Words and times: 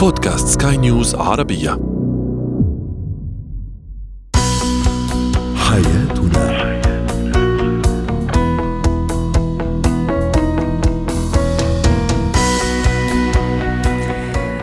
بودكاست 0.00 0.62
سكاي 0.62 0.76
نيوز 0.76 1.14
عربية. 1.14 1.70
حياتنا. 5.56 6.70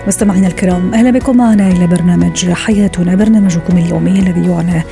مستمعينا 0.08 0.47
الكرام 0.47 0.94
أهلا 0.94 1.12
بكم 1.12 1.38
معنا 1.38 1.67
إلى 1.67 1.88
برنامج 1.88 2.51
حياتنا 2.51 3.15
برنامجكم 3.15 3.78
اليومي 3.78 4.19
الذي 4.19 4.51
يعنى 4.51 4.83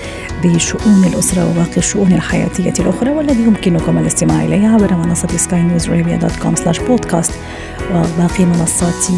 بشؤون 0.43 1.03
الأسرة 1.03 1.49
وباقي 1.49 1.77
الشؤون 1.77 2.13
الحياتية 2.13 2.73
الأخرى 2.79 3.09
والذي 3.09 3.43
يمكنكم 3.43 3.97
الاستماع 3.97 4.43
إليه 4.43 4.67
عبر 4.67 4.95
منصة 4.95 5.27
سكاي 5.27 5.61
نيوز 5.61 5.89
dot 5.89 6.35
com 6.35 6.55
slash 6.55 6.79
podcast 6.79 7.31
وباقي 7.91 8.45
منصات 8.45 9.09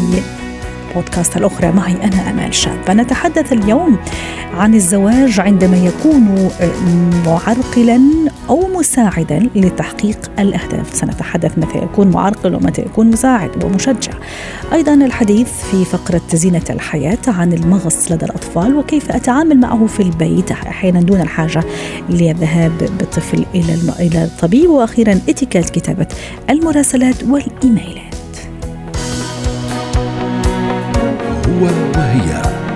بودكاست 0.94 1.36
الأخرى. 1.36 1.72
معي 1.72 1.92
أنا 1.92 2.30
أمال 2.30 2.54
شاب 2.54 2.90
نتحدث 2.90 3.52
اليوم 3.52 3.98
عن 4.54 4.74
الزواج 4.74 5.40
عندما 5.40 5.76
يكون 5.76 6.50
معرقلا 7.26 8.00
أو 8.48 8.68
مساعدا 8.78 9.48
لتحقيق 9.54 10.30
الأهداف. 10.38 10.94
سنتحدث 10.94 11.58
متى 11.58 11.78
يكون 11.78 12.10
معرقل 12.10 12.54
ومتى 12.54 12.82
يكون 12.82 13.10
مساعد 13.10 13.64
ومشجع. 13.64 14.12
أيضا 14.72 14.94
الحديث 14.94 15.48
في 15.70 15.84
فقرة 15.84 16.20
زينة 16.32 16.64
الحياة 16.70 17.18
عن 17.28 17.52
المغص 17.52 18.12
لدى 18.12 18.24
الأطفال 18.24 18.76
وكيف 18.76 19.10
أتعامل 19.10 19.60
معه 19.60 19.86
في 19.86 20.00
البيت 20.00 20.50
أحيانا 20.50 21.00
دون 21.00 21.20
الحاجة 21.20 21.64
للذهاب 22.10 22.72
بالطفل 22.98 23.44
إلى 23.54 24.24
الطبيب. 24.24 24.70
وأخيرا 24.70 25.12
اتيكيت 25.28 25.70
كتابة 25.70 26.06
المراسلات 26.50 27.24
والإيميلات 27.24 28.07
وهي. 31.60 32.67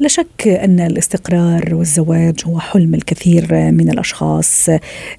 لا 0.00 0.08
شك 0.08 0.48
أن 0.48 0.80
الاستقرار 0.80 1.74
والزواج 1.74 2.34
هو 2.46 2.60
حلم 2.60 2.94
الكثير 2.94 3.70
من 3.70 3.90
الأشخاص 3.90 4.68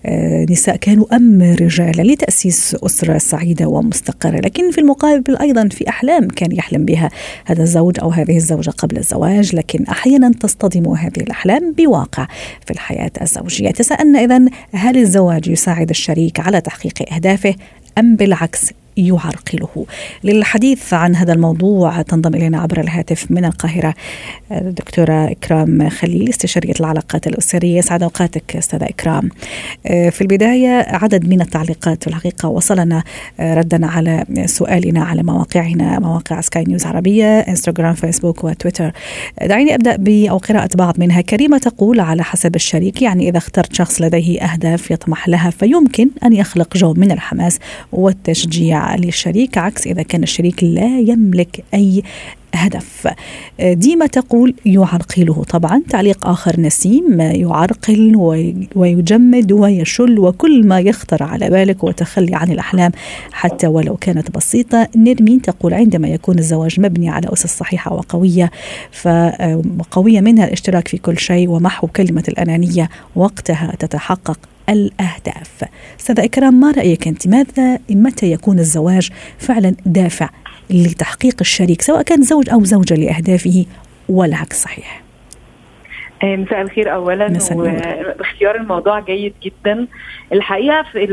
آه، 0.05 0.45
نساء 0.49 0.75
كانوا 0.75 1.15
أم 1.15 1.41
رجالا 1.41 2.01
لتأسيس 2.01 2.75
أسرة 2.85 3.17
سعيدة 3.17 3.67
ومستقرة، 3.67 4.37
لكن 4.37 4.71
في 4.71 4.77
المقابل 4.77 5.37
أيضا 5.37 5.67
في 5.67 5.89
أحلام 5.89 6.27
كان 6.27 6.51
يحلم 6.51 6.85
بها 6.85 7.09
هذا 7.45 7.63
الزوج 7.63 7.99
أو 7.99 8.09
هذه 8.09 8.35
الزوجة 8.37 8.69
قبل 8.69 8.97
الزواج، 8.97 9.55
لكن 9.55 9.83
أحيانا 9.83 10.31
تصطدم 10.31 10.87
هذه 10.87 11.21
الأحلام 11.21 11.73
بواقع 11.77 12.27
في 12.65 12.71
الحياة 12.71 13.11
الزوجية. 13.21 13.71
تساءلنا 13.71 14.19
اذا 14.19 14.45
هل 14.73 14.97
الزواج 14.97 15.47
يساعد 15.47 15.89
الشريك 15.89 16.39
على 16.39 16.61
تحقيق 16.61 17.13
أهدافه 17.13 17.55
أم 17.97 18.15
بالعكس 18.15 18.73
يعرقله. 18.97 19.85
للحديث 20.23 20.93
عن 20.93 21.15
هذا 21.15 21.33
الموضوع 21.33 22.01
تنضم 22.01 22.35
إلينا 22.35 22.59
عبر 22.59 22.79
الهاتف 22.79 23.31
من 23.31 23.45
القاهرة 23.45 23.93
الدكتورة 24.51 25.31
إكرام 25.31 25.89
خليل 25.89 26.29
استشارية 26.29 26.73
العلاقات 26.79 27.27
الأسرية. 27.27 27.81
سعد 27.81 28.03
أوقاتك 28.03 28.55
أستاذة 28.55 28.85
إكرام. 28.85 29.29
آه، 29.85 30.09
في 30.09 30.21
البداية 30.21 30.85
عدد 30.87 31.27
من 31.27 31.41
التعليقات 31.41 32.07
الحقيقة. 32.07 32.49
وصلنا 32.49 33.03
آه، 33.39 33.53
ردا 33.53 33.85
على 33.85 34.25
سؤالنا 34.45 35.03
على 35.03 35.23
مواقعنا 35.23 35.99
مواقع 35.99 36.41
سكاي 36.41 36.63
نيوز 36.63 36.85
عربية 36.85 37.39
إنستغرام 37.39 37.93
فيسبوك 37.93 38.43
وتويتر. 38.43 38.91
دعيني 39.41 39.75
أبدأ 39.75 40.29
أو 40.29 40.37
قراءة 40.37 40.69
بعض 40.75 40.99
منها. 40.99 41.21
كريمة 41.21 41.57
تقول 41.57 41.99
على 41.99 42.23
حسب 42.23 42.55
الشريك 42.55 43.01
يعني 43.01 43.29
إذا 43.29 43.37
اخترت 43.37 43.75
شخص 43.75 44.01
لديه 44.01 44.41
أهداف 44.41 44.91
يطمح 44.91 45.29
لها 45.29 45.49
فيمكن 45.49 46.09
أن 46.23 46.33
يخلق 46.33 46.77
جو 46.77 46.93
من 46.93 47.11
الحماس 47.11 47.59
والتشجيع. 47.91 48.80
للشريك 48.97 49.57
عكس 49.57 49.87
إذا 49.87 50.01
كان 50.01 50.23
الشريك 50.23 50.63
لا 50.63 50.99
يملك 50.99 51.63
أي 51.73 52.03
هدف. 52.53 53.07
ديما 53.61 54.05
تقول 54.05 54.53
يعرقله. 54.65 55.43
طبعا 55.43 55.81
تعليق 55.89 56.27
آخر 56.27 56.59
نسيم 56.59 57.21
يعرقل 57.21 58.15
ويجمد 58.75 59.51
ويشل 59.51 60.19
وكل 60.19 60.67
ما 60.67 60.79
يخطر 60.79 61.23
على 61.23 61.49
بالك 61.49 61.83
وتخلي 61.83 62.35
عن 62.35 62.51
الأحلام. 62.51 62.91
حتى 63.31 63.67
ولو 63.67 63.97
كانت 63.97 64.31
بسيطة 64.31 64.87
نرمين 64.95 65.41
تقول 65.41 65.73
عندما 65.73 66.07
يكون 66.07 66.39
الزواج 66.39 66.79
مبني 66.79 67.09
على 67.09 67.33
أسس 67.33 67.57
صحيحة 67.57 67.93
وقوية 67.93 68.51
فقوية 68.91 70.21
منها 70.21 70.45
الاشتراك 70.45 70.87
في 70.87 70.97
كل 70.97 71.17
شيء 71.17 71.49
ومحو 71.49 71.87
كلمة 71.87 72.23
الأنانية 72.27 72.89
وقتها 73.15 73.73
تتحقق. 73.79 74.39
الأهداف. 74.71 75.63
أستاذة 75.99 76.25
إكرام 76.25 76.59
ما 76.59 76.71
رأيك 76.71 77.07
أنت؟ 77.07 77.27
ماذا 77.27 77.79
متى 77.89 78.31
يكون 78.31 78.59
الزواج 78.59 79.09
فعلا 79.39 79.75
دافع 79.85 80.29
لتحقيق 80.69 81.35
الشريك 81.41 81.81
سواء 81.81 82.01
كان 82.01 82.21
زوج 82.21 82.49
أو 82.49 82.63
زوجة 82.63 82.93
لأهدافه 82.93 83.65
والعكس 84.09 84.63
صحيح؟ 84.63 85.01
آه، 86.23 86.35
مساء 86.35 86.61
الخير 86.61 86.93
اولا 86.93 87.37
واختيار 87.51 88.55
الموضوع 88.55 88.99
جيد 88.99 89.33
جدا. 89.43 89.87
الحقيقة 90.33 90.85
في 90.91 91.03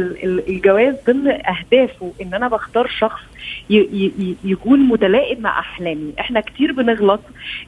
الجواز 0.49 0.95
ضمن 1.07 1.29
أهدافه 1.29 2.13
إن 2.23 2.35
أنا 2.35 2.49
بختار 2.49 2.87
شخص 2.87 3.21
يكون 4.45 4.81
متلائم 4.81 5.41
مع 5.43 5.59
أحلامي. 5.59 6.13
إحنا 6.21 6.41
كتير 6.41 6.73
بنغلط 6.73 7.21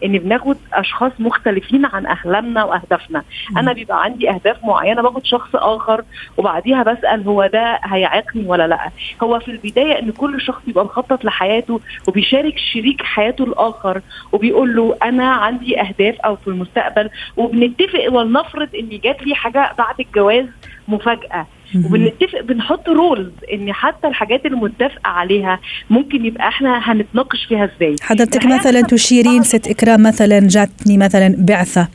إن 0.05 0.19
بناخد 0.19 0.57
أشخاص 0.73 1.13
مختلفين 1.19 1.87
عن 1.87 2.07
أحلامنا 2.07 2.65
وأهدافنا. 2.65 3.23
أنا 3.57 3.73
بيبقى 3.73 4.03
عندي 4.05 4.31
أهداف 4.31 4.65
معينة 4.65 5.03
باخد 5.03 5.25
شخص 5.27 5.51
آخر 5.55 6.05
وبعديها 6.37 6.83
بسأل 6.83 7.23
هو 7.29 7.47
ده 7.47 7.81
هيعيقني 7.85 8.45
ولا 8.47 8.67
لأ. 8.67 8.91
هو 9.23 9.39
في 9.41 9.51
البداية 9.51 9.99
إن 9.99 10.11
كل 10.13 10.41
شخص 10.41 10.63
يبقى 10.69 10.85
مخطط 10.85 11.25
لحياته 11.25 11.81
وبيشارك 12.09 12.59
شريك 12.59 13.03
حياته 13.03 13.45
الآخر 13.45 14.01
وبيقول 14.33 14.77
له 14.77 14.97
أنا 15.03 15.31
عندي 15.33 15.81
أهداف 15.81 16.21
أو 16.21 16.37
في 16.37 16.49
المستقبل 16.49 17.11
وبنتفق 17.37 18.13
ولنفرض 18.13 18.69
إن 18.75 18.89
جات 19.05 19.23
لي 19.27 19.35
حاجة 19.35 19.73
بعد 19.79 20.01
الجواز 20.01 20.47
مفاجأة. 20.89 21.47
وبنتفق 21.77 22.41
بنحط 22.41 22.89
rules 22.89 23.33
إن 23.53 23.73
حتى 23.73 24.07
الحاجات 24.07 24.47
المتفق 24.47 25.01
عليها 25.05 25.61
ممكن 25.91 26.25
يبقى 26.25 26.49
إحنا 26.49 26.93
هنتناقش 26.93 27.45
فيها 27.45 27.65
إزاي. 27.77 27.97
حضرتك 28.03 28.47
مثلا 28.47 28.83
تشيرين 28.83 29.43
ست 29.43 29.69
إكرام 29.69 30.03
مثلا 30.03 30.41
جاتني 30.41 30.99
مثلا 30.99 31.35
بعثة 31.39 31.89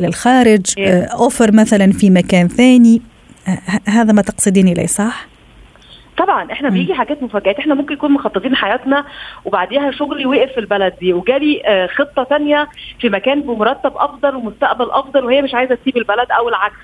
للخارج 0.00 0.66
offer 0.78 1.48
إيه. 1.48 1.60
مثلا 1.60 1.92
في 1.92 2.10
مكان 2.10 2.48
ثاني. 2.48 3.02
هذا 3.88 4.12
ما 4.12 4.22
تقصدين 4.22 4.68
إليه 4.68 4.86
صح؟ 4.86 5.26
طبعا 6.18 6.52
إحنا 6.52 6.68
بيجي 6.68 6.94
حاجات 6.94 7.22
مفاجآت. 7.22 7.58
إحنا 7.58 7.74
ممكن 7.74 7.94
يكون 7.94 8.12
مخططين 8.12 8.56
حياتنا 8.56 9.04
وبعديها 9.44 9.90
شغلي 9.90 10.26
وقف 10.26 10.52
في 10.52 10.60
البلد 10.60 10.94
دي 11.00 11.12
وجالي 11.12 11.62
آه، 11.66 11.86
خطة 11.86 12.22
تانية 12.22 12.68
في 13.00 13.08
مكان 13.08 13.40
بمرتب 13.40 13.92
أفضل 13.96 14.36
ومستقبل 14.36 14.90
أفضل 14.90 15.24
وهي 15.24 15.42
مش 15.42 15.54
عايزة 15.54 15.74
تسيب 15.74 15.96
البلد 15.96 16.30
أو 16.38 16.48
العكس. 16.48 16.76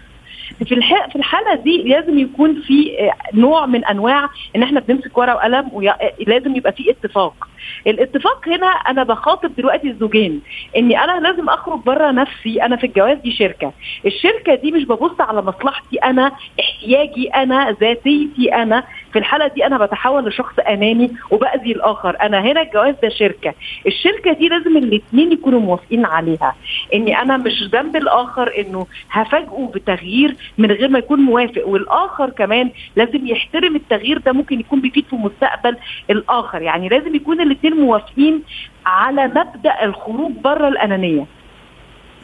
في 0.58 0.80
في 1.10 1.16
الحالة 1.16 1.54
دي 1.54 1.82
لازم 1.82 2.18
يكون 2.18 2.62
في 2.62 2.98
آه، 3.00 3.12
نوع 3.34 3.66
من 3.66 3.84
أنواع 3.84 4.28
إن 4.56 4.62
إحنا 4.62 4.80
بنمسك 4.80 5.18
ورقة 5.18 5.34
وقلم 5.34 5.68
ولازم 5.72 6.56
يبقى 6.56 6.72
في 6.72 6.90
اتفاق. 6.90 7.48
الاتفاق 7.86 8.48
هنا 8.48 8.66
أنا 8.66 9.02
بخاطب 9.02 9.54
دلوقتي 9.56 9.88
الزوجين 9.88 10.40
إني 10.76 11.04
أنا 11.04 11.20
لازم 11.28 11.48
أخرج 11.48 11.80
بره 11.80 12.10
نفسي 12.10 12.62
أنا 12.62 12.76
في 12.76 12.86
الجواز 12.86 13.18
دي 13.18 13.32
شركة. 13.32 13.72
الشركة 14.06 14.54
دي 14.54 14.72
مش 14.72 14.84
ببص 14.84 15.20
على 15.20 15.42
مصلحتي 15.42 15.96
أنا 15.96 16.32
احتياجي 16.60 17.28
أنا 17.28 17.76
ذاتيتي 17.80 18.54
أنا. 18.54 18.84
في 19.12 19.18
الحالة 19.18 19.46
دي 19.46 19.66
أنا 19.66 19.78
بتحول 19.86 20.24
لشخص 20.28 20.58
اناني 20.58 21.10
وبأذي 21.30 21.72
الآخر. 21.72 22.16
أنا 22.22 22.40
هنا 22.40 22.62
الجواز 22.62 22.94
ده 23.02 23.08
شركة. 23.08 23.54
الشركة 23.86 24.32
دي 24.32 24.48
لازم 24.48 24.76
الاثنين 24.76 25.32
يكونوا 25.32 25.60
موافقين 25.60 26.04
عليها. 26.06 26.56
إني 26.94 27.22
أنا 27.22 27.36
مش 27.36 27.62
ذنب 27.72 27.96
الآخر 27.96 28.52
إنه 28.58 28.86
هفاجئه 29.10 29.70
بتغيير 29.74 30.36
من 30.58 30.70
غير 30.72 30.88
ما 30.88 30.98
يكون 30.98 31.20
موافق. 31.20 31.68
والآخر 31.68 32.30
كمان 32.30 32.70
لازم 32.96 33.26
يحترم 33.26 33.76
التغيير 33.76 34.18
ده 34.18 34.32
ممكن 34.32 34.60
يكون 34.60 34.80
بيفيد 34.80 35.04
في 35.10 35.16
مستقبل 35.16 35.76
الآخر. 36.10 36.62
يعني 36.62 36.88
لازم 36.88 37.14
يكون 37.14 37.40
الاثنين 37.40 37.74
موافقين 37.74 38.42
على 38.86 39.26
مبدأ 39.26 39.84
الخروج 39.84 40.32
بره 40.32 40.68
الأنانية. 40.68 41.26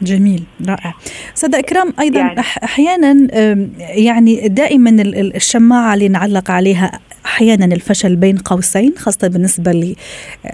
جميل 0.01 0.43
رائع. 0.67 0.93
أستاذ 1.37 1.55
إكرام 1.55 1.93
أيضا 1.99 2.19
يعني 2.19 2.39
أحيانا 2.39 3.27
يعني 3.79 4.47
دائما 4.47 4.89
الشماعة 5.35 5.93
اللي 5.93 6.07
نعلق 6.07 6.51
عليها 6.51 6.99
أحيانا 7.25 7.65
الفشل 7.65 8.15
بين 8.15 8.37
قوسين 8.37 8.93
خاصة 8.97 9.27
بالنسبة 9.27 9.95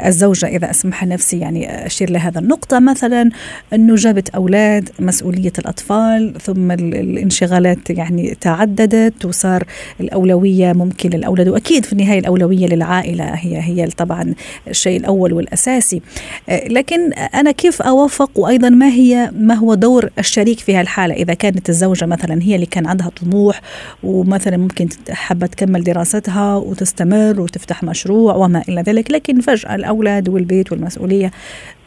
للزوجة 0.02 0.46
إذا 0.46 0.70
أسمح 0.72 1.06
نفسي 1.06 1.40
يعني 1.40 1.86
أشير 1.86 2.10
لهذا 2.10 2.40
النقطة. 2.40 2.80
مثلا 2.80 3.30
أنه 3.74 3.96
جابت 3.96 4.30
أولاد 4.30 4.90
مسؤولية 5.00 5.54
الأطفال 5.60 6.34
ثم 6.42 6.72
الانشغالات 6.72 7.90
يعني 7.90 8.38
تعددت 8.42 9.26
وصار 9.26 9.64
الأولوية 10.00 10.74
ممكن 10.74 11.10
للأولاد 11.10 11.48
وأكيد 11.48 11.86
في 11.86 11.94
النهاية 11.94 12.20
الأولوية 12.20 12.68
للعائلة 12.68 13.26
هي 13.26 13.62
هي 13.62 13.88
طبعا 13.88 14.34
الشيء 14.68 15.00
الأول 15.00 15.34
والأساسي. 15.34 16.02
لكن 16.50 17.14
أنا 17.14 17.52
كيف 17.52 17.82
أوافق؟ 17.82 18.40
وأيضا 18.40 18.70
ما 18.70 18.88
هي 18.88 19.32
ما 19.36 19.54
هو 19.54 19.74
دور 19.74 20.10
الشريك 20.20 20.60
في 20.60 20.76
هالحالة؟ 20.76 21.14
إذا 21.14 21.34
كانت 21.34 21.70
الزوجة 21.70 22.06
مثلا 22.06 22.44
هي 22.44 22.56
اللي 22.56 22.66
كان 22.66 22.88
عندها 22.88 23.10
طموح 23.10 23.62
ومثلا 24.04 24.58
ممكن 24.58 24.90
حابة 25.10 25.48
تكمل 25.48 25.84
دراستها 25.84 26.61
وتستمر 26.62 27.42
وتفتح 27.42 27.84
مشروع 27.84 28.36
وما 28.36 28.64
إلى 28.70 28.82
ذلك. 28.82 29.12
لكن 29.12 29.42
فجأة 29.42 29.76
الأولاد 29.76 30.30
والبيت 30.30 30.72
والمسؤولية 30.72 31.32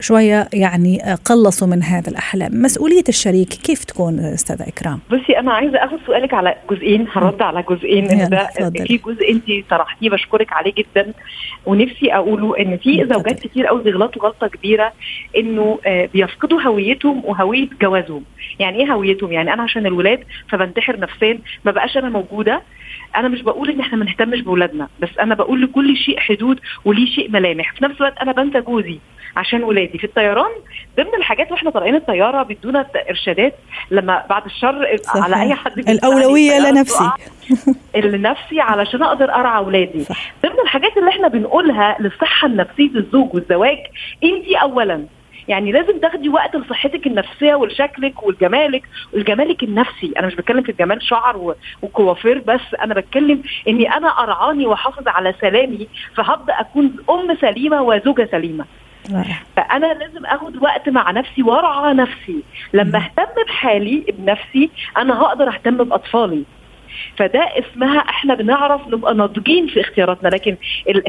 شوية 0.00 0.48
يعني 0.52 1.02
قلصوا 1.24 1.68
من 1.68 1.82
هذا 1.82 2.10
الأحلام. 2.10 2.62
مسؤولية 2.62 3.04
الشريك 3.08 3.48
كيف 3.48 3.84
تكون 3.84 4.18
أستاذة 4.18 4.68
إكرام؟ 4.68 5.00
بصي 5.10 5.38
أنا 5.38 5.52
عايزة 5.52 5.78
أخذ 5.78 5.96
سؤالك 6.06 6.34
على 6.34 6.54
جزئين 6.70 7.06
هرد 7.12 7.42
على 7.42 7.64
جزئين. 7.70 8.10
إن 8.10 8.28
ده 8.28 8.48
في 8.84 8.96
جزء 8.96 9.30
أنت 9.30 9.70
طرحتيه 9.70 10.10
بشكرك 10.10 10.52
عليه 10.52 10.72
جدا. 10.72 11.12
ونفسي 11.66 12.14
أقوله 12.14 12.58
إن 12.58 12.76
في 12.76 13.06
زوجات 13.12 13.40
كتير 13.40 13.66
قوي 13.66 13.82
بيغلطوا 13.82 14.22
غلطة 14.22 14.46
كبيرة 14.46 14.92
إنه 15.36 15.78
بيفقدوا 16.14 16.60
هويتهم 16.60 17.22
وهوية 17.24 17.68
جوازهم. 17.82 18.22
يعني 18.58 18.78
إيه 18.78 18.92
هويتهم؟ 18.92 19.32
يعني 19.32 19.52
أنا 19.52 19.62
عشان 19.62 19.86
الولاد 19.86 20.20
فبنتحر 20.48 21.00
نفسيا 21.00 21.38
ما 21.64 21.72
بقاش 21.72 21.96
أنا 21.96 22.08
موجودة. 22.08 22.62
أنا 23.16 23.28
مش 23.28 23.42
بقول 23.42 23.70
إن 23.70 23.80
إحنا 23.80 23.98
ما 23.98 24.04
نهتمش 24.04 24.40
باولادنا 24.40 24.88
بس 25.00 25.18
أنا 25.20 25.34
بقول 25.34 25.62
لكل 25.62 25.96
شيء 25.96 26.18
حدود 26.20 26.60
وليه 26.84 27.06
شيء 27.06 27.30
ملامح. 27.30 27.72
في 27.74 27.84
نفس 27.84 27.96
الوقت 27.96 28.18
أنا 28.18 28.32
بنسى 28.32 28.60
جوزي 28.60 28.98
عشان 29.36 29.64
ولادي. 29.64 29.98
في 29.98 30.04
الطيران 30.04 30.50
ضمن 30.96 31.14
الحاجات 31.18 31.52
وإحنا 31.52 31.70
طالعين 31.70 31.94
الطيارة 31.94 32.42
بيدونا 32.42 32.86
إرشادات 33.10 33.54
لما 33.90 34.24
بعد 34.30 34.44
الشر 34.44 34.96
صحيح. 35.02 35.24
على 35.24 35.42
أي 35.42 35.54
حد 35.54 35.78
الأولوية 35.78 36.58
لنفسي 36.70 37.10
لنفسي 37.96 38.60
علشان 38.60 39.02
أقدر 39.02 39.34
أرعى 39.34 39.58
اولادي 39.58 40.04
ضمن 40.42 40.60
الحاجات 40.64 40.96
اللي 40.96 41.10
إحنا 41.10 41.28
بنقولها 41.28 41.96
للصحة 42.00 42.46
النفسية 42.46 42.90
الزوج 42.96 43.34
والزواج 43.34 43.78
انت 44.24 44.44
اولا. 44.62 45.04
يعني 45.48 45.72
لازم 45.72 45.98
تاخدي 45.98 46.28
وقت 46.28 46.56
لصحتك 46.56 47.06
النفسية 47.06 47.54
ولشكلك 47.54 48.22
ولجمالك 48.22 48.82
ولجمالك 49.12 49.62
النفسي. 49.62 50.12
أنا 50.18 50.26
مش 50.26 50.34
بتكلم 50.34 50.62
في 50.62 50.68
الجمال 50.72 51.02
شعر 51.02 51.54
وكوافير 51.82 52.38
بس 52.38 52.74
أنا 52.82 52.94
بتكلم 52.94 53.42
إني 53.68 53.96
أنا 53.96 54.08
أرعاني 54.08 54.66
وأحافظ 54.66 55.08
على 55.08 55.34
سلامي 55.40 55.88
فهبدا 56.14 56.60
أكون 56.60 56.96
أم 57.10 57.36
سليمة 57.40 57.82
وزوجة 57.82 58.28
سليمة. 58.30 58.64
فأنا 59.56 59.86
لازم 59.86 60.26
آخد 60.26 60.62
وقت 60.62 60.88
مع 60.88 61.10
نفسي 61.10 61.42
وأرعى 61.42 61.94
نفسي. 61.94 62.42
لما 62.72 62.98
أهتم 62.98 63.42
بحالي 63.46 64.04
بنفسي 64.18 64.70
أنا 64.96 65.22
هقدر 65.22 65.48
أهتم 65.48 65.76
بأطفالي. 65.76 66.42
فده 67.16 67.40
اسمها 67.40 67.98
إحنا 67.98 68.34
بنعرف 68.34 68.88
نبقى 68.88 69.14
ناضجين 69.14 69.66
في 69.66 69.80
اختياراتنا. 69.80 70.28
لكن 70.28 70.56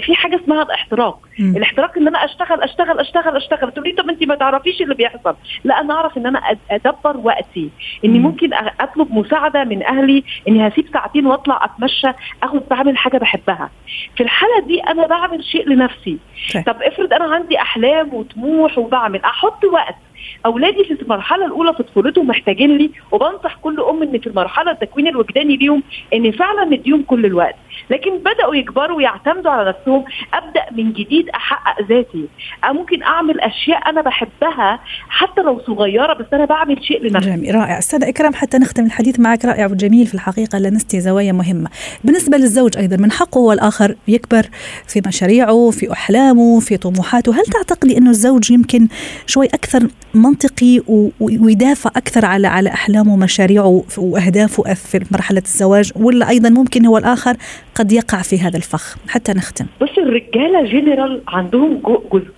في 0.01 0.15
حاجة 0.15 0.35
اسمها 0.43 0.63
الاحتراق. 0.63 1.19
م. 1.39 1.57
الاحتراق 1.57 1.97
إن 1.97 2.07
أنا 2.07 2.25
أشتغل 2.25 2.61
أشتغل 2.61 2.99
أشتغل 2.99 3.37
أشتغل. 3.37 3.71
تقولي 3.71 3.91
طب 3.91 4.09
انت 4.09 4.23
ما 4.23 4.35
تعرفيش 4.35 4.81
اللي 4.81 4.95
بيحصل. 4.95 5.35
لا 5.63 5.81
أنا 5.81 5.93
أعرف 5.93 6.17
إن 6.17 6.25
أنا 6.27 6.41
أدبر 6.71 7.17
وقتي. 7.23 7.69
إني. 8.05 8.19
ممكن 8.19 8.49
أطلب 8.79 9.11
مساعدة 9.11 9.63
من 9.63 9.83
أهلي. 9.83 10.23
إني 10.47 10.67
هسيب 10.67 10.85
ساعتين 10.93 11.25
وأطلع 11.25 11.65
أتمشى 11.65 12.07
أخد 12.43 12.61
بعمل 12.69 12.97
حاجة 12.97 13.17
بحبها. 13.17 13.69
في 14.17 14.23
الحالة 14.23 14.59
دي 14.67 14.79
أنا 14.79 15.07
بعمل 15.07 15.43
شيء 15.43 15.69
لنفسي. 15.69 16.17
طب 16.65 16.81
افرض 16.81 17.13
أنا 17.13 17.35
عندي 17.35 17.59
أحلام 17.61 18.13
وطموح 18.13 18.77
وبعمل 18.77 19.21
أحط 19.23 19.65
وقت. 19.65 19.95
أولادي 20.45 20.83
في 20.83 21.01
المرحلة 21.01 21.45
الأولى 21.45 21.73
في 21.73 21.83
طفولتهم 21.83 22.27
محتاجين 22.27 22.77
لي 22.77 22.91
وبنصح 23.11 23.55
كل 23.61 23.81
أم 23.81 24.03
إن 24.03 24.19
في 24.19 24.27
المرحلة 24.27 24.71
التكوين 24.71 25.07
الوجداني 25.07 25.57
ليهم 25.57 25.83
إن 26.13 26.31
فعلا 26.31 26.65
نديهم 26.65 27.03
كل 27.03 27.25
الوقت. 27.25 27.55
لكن 27.89 28.17
بدأوا 28.17 28.55
يكبروا 28.55 28.97
ويعتمدوا 28.97 29.51
على 29.51 29.69
نفسهم 29.69 30.05
أبدأ 30.33 30.61
من 30.71 30.93
جديد 30.93 31.29
أحقق 31.29 31.81
ذاتي. 31.89 32.25
ممكن 32.65 33.03
أعمل 33.03 33.39
أشياء 33.39 33.89
أنا 33.89 34.01
بحبها 34.01 34.79
حتى 35.09 35.41
لو 35.41 35.61
صغيرة 35.67 36.13
بس 36.13 36.25
أنا 36.33 36.45
بعمل 36.45 36.83
شيء 36.83 37.03
لنفسي. 37.03 37.29
جميل 37.29 37.55
رائع. 37.55 37.77
أستاذة 37.77 38.09
إكرام 38.09 38.33
حتى 38.33 38.57
نختم 38.57 38.85
الحديث 38.85 39.19
معك. 39.19 39.45
رائع 39.45 39.65
وجميل 39.65 40.05
في 40.05 40.13
الحقيقة 40.13 40.59
لنستي 40.59 40.99
زوايا 40.99 41.31
مهمة. 41.31 41.69
بالنسبة 42.03 42.37
للزوج 42.37 42.77
أيضا 42.77 42.97
من 42.97 43.11
حقه 43.11 43.39
هو 43.39 43.51
الآخر 43.51 43.95
يكبر 44.07 44.45
في 44.87 45.01
مشاريعه 45.07 45.69
في 45.71 45.91
أحلامه 45.91 46.59
في 46.59 46.77
طموحاته. 46.77 47.35
هل 47.39 47.43
تعتقدي 47.45 47.97
انه 47.97 48.09
الزوج 48.09 48.51
يمكن 48.51 48.87
شوي 49.27 49.45
أكثر 49.45 49.87
منطقي 50.15 50.81
ويدافع 51.19 51.89
أكثر 51.95 52.25
على 52.25 52.47
على 52.47 52.69
أحلامه 52.69 53.13
ومشاريعه 53.13 53.83
وأهدافه 53.97 54.73
في 54.73 55.05
مرحلة 55.11 55.41
الزواج 55.45 55.91
ولا 55.95 56.29
أيضا 56.29 56.49
ممكن 56.49 56.85
هو 56.85 56.97
الآخر 56.97 57.35
قد 57.75 57.91
يقع 57.91 58.21
في 58.21 58.39
هذا 58.39 58.57
الفخ؟ 58.57 58.97
حتى 59.07 59.31
نختم. 59.33 59.65
بص 59.81 59.97
الرجالة 59.97 60.63
جنرال 60.63 61.21
عندهم 61.27 61.81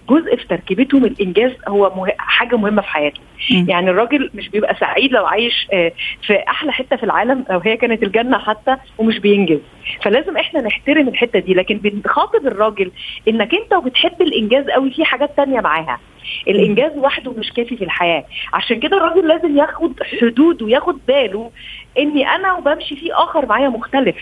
جزء, 0.10 0.36
في 0.36 0.48
تركيبتهم 0.48 1.06
الإنجاز 1.06 1.52
هو 1.68 1.92
مه... 1.96 2.12
حاجة 2.18 2.56
مهمة 2.56 2.82
في 2.82 2.88
حياته 2.88 3.20
م. 3.52 3.66
يعني 3.70 3.90
الراجل 3.90 4.30
مش 4.34 4.50
بيبقى 4.50 4.76
سعيد 4.80 5.12
لو 5.12 5.26
عايش 5.26 5.68
في 6.22 6.44
أحلى 6.50 6.72
حتة 6.72 6.96
في 6.96 7.04
العالم 7.04 7.46
لو 7.50 7.60
هي 7.60 7.78
كانت 7.78 8.04
الجنة 8.04 8.38
حتى 8.38 8.78
ومش 8.98 9.20
بينجز. 9.20 9.60
فلازم 10.02 10.38
إحنا 10.38 10.62
نحترم 10.62 11.08
الحتة 11.08 11.40
دي 11.40 11.54
لكن 11.54 11.78
بنخاطب 11.78 12.48
الراجل 12.48 12.92
إنك 13.28 13.54
أنت 13.54 13.74
وبتحب 13.74 14.22
الإنجاز 14.22 14.70
قوي 14.70 14.92
في 14.92 15.06
حاجات 15.06 15.38
تانية 15.38 15.60
معاها. 15.62 16.00
الإنجاز 16.48 16.98
وحده 16.98 17.32
مش 17.32 17.52
كافي 17.54 17.78
في 17.78 17.84
الحياة. 17.84 18.26
عشان 18.54 18.80
كده 18.80 18.98
الراجل 18.98 19.28
لازم 19.28 19.58
ياخد 19.58 19.94
حدود 20.22 20.62
وياخد 20.62 20.98
باله 21.08 21.52
إني 22.00 22.28
أنا 22.28 22.54
وبمشي 22.54 22.96
في 22.96 23.14
آخر 23.14 23.46
معايا 23.46 23.70
مختلف. 23.70 24.16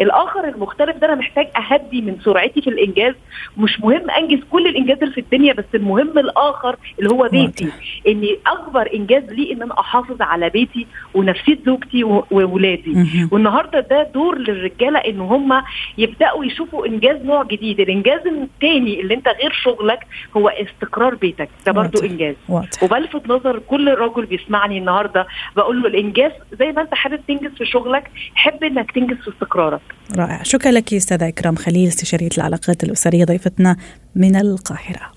الآخر 0.00 0.48
المختلف 0.48 0.96
ده 0.96 1.06
أنا 1.06 1.14
محتاج 1.14 1.46
أهدي 1.56 2.00
من 2.00 2.16
سرعتي 2.24 2.62
في 2.62 2.70
الإنجاز. 2.70 3.14
مش 3.56 3.80
مهم 3.80 4.10
أنجز 4.10 4.38
كل 4.50 4.66
الإنجاز 4.66 4.98
اللي 5.02 5.14
في 5.14 5.20
الدنيا 5.20 5.52
بس 5.52 5.64
المهم 5.74 6.18
الآخر 6.18 6.76
اللي 6.98 7.10
هو 7.10 7.28
بيتي. 7.28 7.68
إني 8.08 8.38
أكبر 8.46 8.90
إنجاز 8.94 9.24
لي 9.32 9.52
إن 9.52 9.62
أنا 9.62 9.80
أحافظ 9.80 10.22
على 10.22 10.48
بيتي 10.48 10.86
ونفسية 11.14 11.58
زوجتي 11.66 12.04
وولادي. 12.04 13.06
والنهاردة 13.32 13.80
ده 13.80 14.02
دور 14.02 14.38
للرجالة 14.38 14.98
إن 14.98 15.20
هم 15.20 15.62
يبدأوا 15.98 16.44
يشوفوا 16.44 16.86
إنجاز 16.86 17.24
نوع 17.24 17.42
جديد. 17.42 17.80
الإنجاز 17.80 18.26
الثاني 18.26 19.00
اللي 19.00 19.14
أنت 19.14 19.28
غير 19.28 19.52
شغلك 19.52 20.06
هو 20.36 20.48
استقرار 20.48 21.14
بيتك. 21.14 21.48
ده 21.66 21.72
برضو 21.72 21.98
إنجاز. 22.04 22.34
وبلفت 22.82 23.28
نظر 23.28 23.58
كل 23.58 23.94
رجل 23.94 24.26
بيسمعني 24.26 24.78
النهارده. 24.78 25.26
بقول 25.56 25.82
له 25.82 25.88
الإنجاز 25.88 26.32
زي 26.52 26.72
ما 26.72 26.82
أنت 26.82 26.94
حابب 26.94 27.17
تنجز 27.28 27.56
في 27.58 27.66
شغلك 27.66 28.10
حب 28.34 28.64
إنك 28.64 28.90
تنجز 28.90 29.16
في 29.16 29.30
استقرارك. 29.30 29.80
رائع. 30.16 30.42
شكرا 30.42 30.70
لك 30.70 30.94
أستاذة 30.94 31.28
إكرام 31.28 31.56
خليل 31.56 31.88
استشارية 31.88 32.28
العلاقات 32.38 32.84
الأسرية 32.84 33.24
ضيفتنا 33.24 33.76
من 34.14 34.36
القاهرة. 34.36 35.12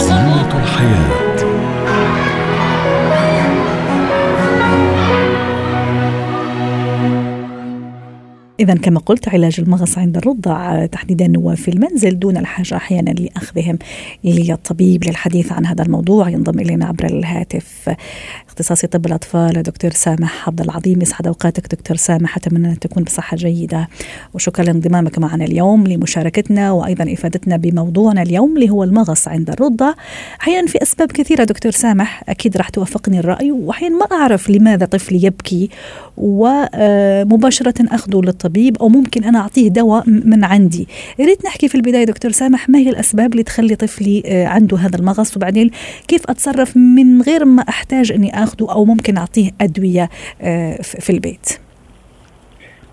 زينة 0.00 0.62
الحياة. 0.62 1.25
إذا 8.60 8.74
كما 8.74 9.00
قلت 9.00 9.28
علاج 9.28 9.56
المغص 9.58 9.98
عند 9.98 10.16
الرضع 10.16 10.86
تحديدا 10.86 11.32
وفي 11.36 11.68
المنزل 11.68 12.18
دون 12.18 12.36
الحاجة 12.36 12.76
أحيانا 12.76 13.10
لأخذهم 13.10 13.78
للطبيب 14.24 15.04
للحديث 15.04 15.52
عن 15.52 15.66
هذا 15.66 15.82
الموضوع. 15.82 16.28
ينضم 16.28 16.60
إلينا 16.60 16.86
عبر 16.86 17.04
الهاتف 17.04 17.94
اختصاصي 18.48 18.86
طب 18.86 19.06
الأطفال 19.06 19.62
دكتور 19.62 19.90
سامح 19.90 20.48
عبد 20.48 20.60
العظيم. 20.60 21.02
يسعد 21.02 21.26
أوقاتك 21.26 21.74
دكتور 21.74 21.96
سامح. 21.96 22.36
أتمنى 22.36 22.68
أن 22.68 22.78
تكون 22.78 23.02
بصحة 23.02 23.36
جيدة. 23.36 23.88
وشكرا 24.34 24.64
لانضمامك 24.64 25.18
معنا 25.18 25.44
اليوم 25.44 25.86
لمشاركتنا 25.86 26.72
وأيضا 26.72 27.12
إفادتنا 27.12 27.56
بموضوعنا 27.56 28.22
اليوم 28.22 28.56
اللي 28.56 28.70
هو 28.70 28.84
المغص 28.84 29.28
عند 29.28 29.50
الرضع. 29.50 29.92
أحيانا 30.40 30.66
في 30.66 30.82
أسباب 30.82 31.12
كثيرة 31.12 31.44
دكتور 31.44 31.72
سامح 31.72 32.22
أكيد 32.28 32.56
راح 32.56 32.68
توافقني 32.68 33.18
الرأي 33.18 33.52
وأحيانا 33.52 33.96
ما 33.96 34.06
أعرف 34.12 34.50
لماذا 34.50 34.86
طفلي 34.86 35.24
يبكي 35.24 35.70
ومباشرة 36.16 37.74
أخذه 37.80 38.20
للطبيب. 38.20 38.45
أو 38.80 38.88
ممكن 38.88 39.24
أنا 39.24 39.38
أعطيه 39.38 39.68
دواء 39.68 40.04
من 40.06 40.44
عندي. 40.44 40.88
ريت 41.20 41.44
نحكي 41.46 41.68
في 41.68 41.74
البداية 41.74 42.04
دكتور 42.04 42.30
سامح 42.30 42.68
ما 42.68 42.78
هي 42.78 42.90
الأسباب 42.90 43.32
اللي 43.32 43.42
تخلي 43.42 43.76
طفلي 43.76 44.22
عنده 44.26 44.76
هذا 44.76 44.96
المغص؟ 44.96 45.36
وبعدين 45.36 45.70
كيف 46.08 46.22
أتصرف 46.30 46.76
من 46.76 47.22
غير 47.22 47.44
ما 47.44 47.62
أحتاج 47.68 48.12
أني 48.12 48.42
أخذه 48.42 48.72
أو 48.72 48.84
ممكن 48.84 49.16
أعطيه 49.16 49.50
أدوية 49.60 50.10
في 50.82 51.10
البيت؟ 51.10 51.58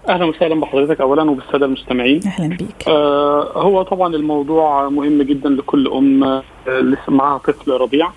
أهلا 0.09 0.25
وسهلا 0.25 0.55
بحضرتك 0.59 1.01
اولا 1.01 1.31
وبالسادة 1.31 1.65
المستمعين. 1.65 2.21
أهلا 2.25 2.47
بيك. 2.47 2.87
آه 2.87 3.61
هو 3.61 3.81
طبعا 3.83 4.15
الموضوع 4.15 4.89
مهم 4.89 5.21
جدا 5.21 5.49
لكل 5.49 5.87
أم 5.87 6.23
آه 6.23 6.43
لسه 6.67 7.11
معاها 7.11 7.37
طفل 7.37 7.71
رضيع 7.71 8.07
آه 8.07 8.11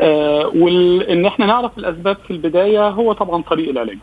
وان 0.00 1.26
إحنا 1.26 1.46
نعرف 1.46 1.78
الأسباب 1.78 2.16
في 2.26 2.30
البداية 2.30 2.88
هو 2.88 3.12
طبعا 3.12 3.42
طريق 3.42 3.68
العلاج 3.68 3.98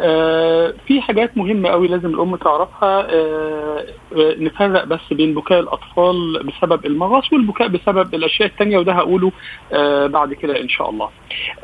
آه 0.00 0.74
في 0.86 1.00
حاجات 1.00 1.36
مهمة 1.38 1.68
قوي 1.68 1.88
لازم 1.88 2.08
الأم 2.14 2.36
تعرفها 2.36 3.06
آه 3.14 3.84
آه 4.16 4.34
نفرق 4.38 4.84
بس 4.84 5.00
بين 5.12 5.34
بكاء 5.34 5.60
الأطفال 5.60 6.42
بسبب 6.46 6.86
المغص 6.86 7.32
والبكاء 7.32 7.68
بسبب 7.68 8.14
الأشياء 8.14 8.48
الثانية 8.48 8.78
وده 8.78 8.92
هقوله 8.92 9.32
آه 9.72 10.06
بعد 10.06 10.34
كده 10.34 10.60
إن 10.60 10.68
شاء 10.68 10.90
الله. 10.90 11.08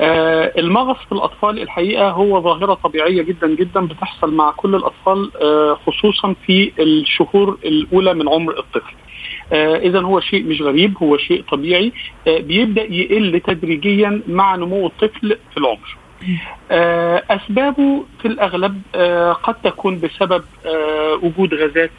آه 0.00 0.52
المغص 0.58 0.96
في 1.06 1.12
الأطفال 1.12 1.62
الحقيقة 1.62 2.10
هو 2.10 2.40
ظاهرة 2.40 2.74
طبيعية 2.74 3.22
جدا 3.22 3.46
جدا 3.54 3.80
بتحصل 3.86 4.34
مع 4.34 4.50
كل 4.50 4.74
الأطفال 4.74 5.30
آه 5.42 5.78
خصوصا 5.86 6.34
في 6.46 6.72
الشهور 6.78 7.58
الأولى 7.64 8.14
من 8.14 8.28
عمر 8.28 8.58
الطفل. 8.58 8.94
آه 9.52 9.76
اذا 9.76 10.00
هو 10.00 10.20
شيء 10.20 10.44
مش 10.44 10.62
غريب 10.62 10.94
هو 11.02 11.16
شيء 11.16 11.44
طبيعي. 11.50 11.92
آه 12.28 12.38
بيبدأ 12.38 12.82
يقل 12.82 13.40
تدريجيا 13.46 14.20
مع 14.28 14.56
نمو 14.56 14.86
الطفل 14.86 15.36
في 15.50 15.56
العمر. 15.58 15.96
آه 16.70 17.22
أسبابه 17.30 18.04
في 18.22 18.28
الأغلب 18.28 18.82
آه 18.94 19.32
قد 19.32 19.54
تكون 19.54 20.00
بسبب 20.00 20.44
وجود 21.22 21.54
غازات 21.54 21.90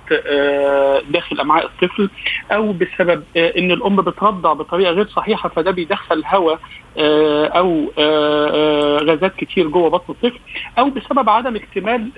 داخل 1.10 1.40
أمعاء 1.40 1.66
الطفل 1.66 2.10
أو 2.52 2.74
بسبب 2.74 3.24
إن 3.38 3.72
الأم 3.72 3.96
بترضع 3.96 4.54
بطريقة 4.54 4.92
غير 4.92 5.08
صحيحة 5.08 5.50
فده 5.50 5.72
بيدخل 5.72 6.24
هواء 6.26 6.60
آه 6.98 9.00
غازات 9.04 9.36
كتير 9.36 9.68
جوه 9.68 9.90
بطن 9.90 10.14
الطفل 10.14 10.40
أو 10.80 10.90
بسبب 10.90 11.30
عدم 11.30 11.56
اكتمال 11.56 12.10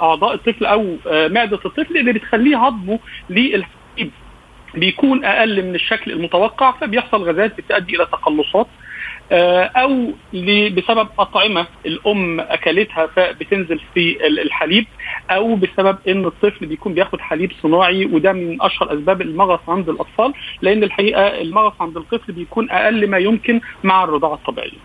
أعضاء 0.00 0.34
الطفل 0.34 0.66
أو 0.66 0.96
آه 1.06 1.28
معدة 1.28 1.58
الطفل 1.64 1.96
اللي 1.98 2.12
بتخليه 2.12 2.66
هضمه 2.66 2.98
للحليب 3.30 3.81
بيكون 4.74 5.24
أقل 5.24 5.62
من 5.64 5.74
الشكل 5.74 6.12
المتوقع 6.12 6.70
فبيحصل 6.72 7.22
غازات 7.22 7.56
بتؤدي 7.58 7.96
إلى 7.96 8.06
تقلصات 8.06 8.66
أو 9.76 10.12
بسبب 10.76 11.08
أطعمة 11.18 11.66
الأم 11.86 12.40
أكلتها 12.40 13.06
فبتنزل 13.06 13.80
في 13.94 14.26
الحليب 14.26 14.86
أو 15.30 15.54
بسبب 15.56 15.98
إن 16.08 16.24
الطفل 16.26 16.66
بيكون 16.66 16.94
بياخد 16.94 17.20
حليب 17.20 17.52
صناعي 17.62 18.04
وده 18.06 18.32
من 18.32 18.62
أشهر 18.62 18.94
أسباب 18.94 19.22
المغص 19.22 19.60
عند 19.68 19.88
الأطفال 19.88 20.32
لأن 20.62 20.82
الحقيقة 20.82 21.40
المغص 21.40 21.72
عند 21.80 21.96
الطفل 21.96 22.32
بيكون 22.32 22.70
أقل 22.70 23.10
ما 23.10 23.18
يمكن 23.18 23.60
مع 23.84 24.04
الرضاعة 24.04 24.34
الطبيعية. 24.34 24.78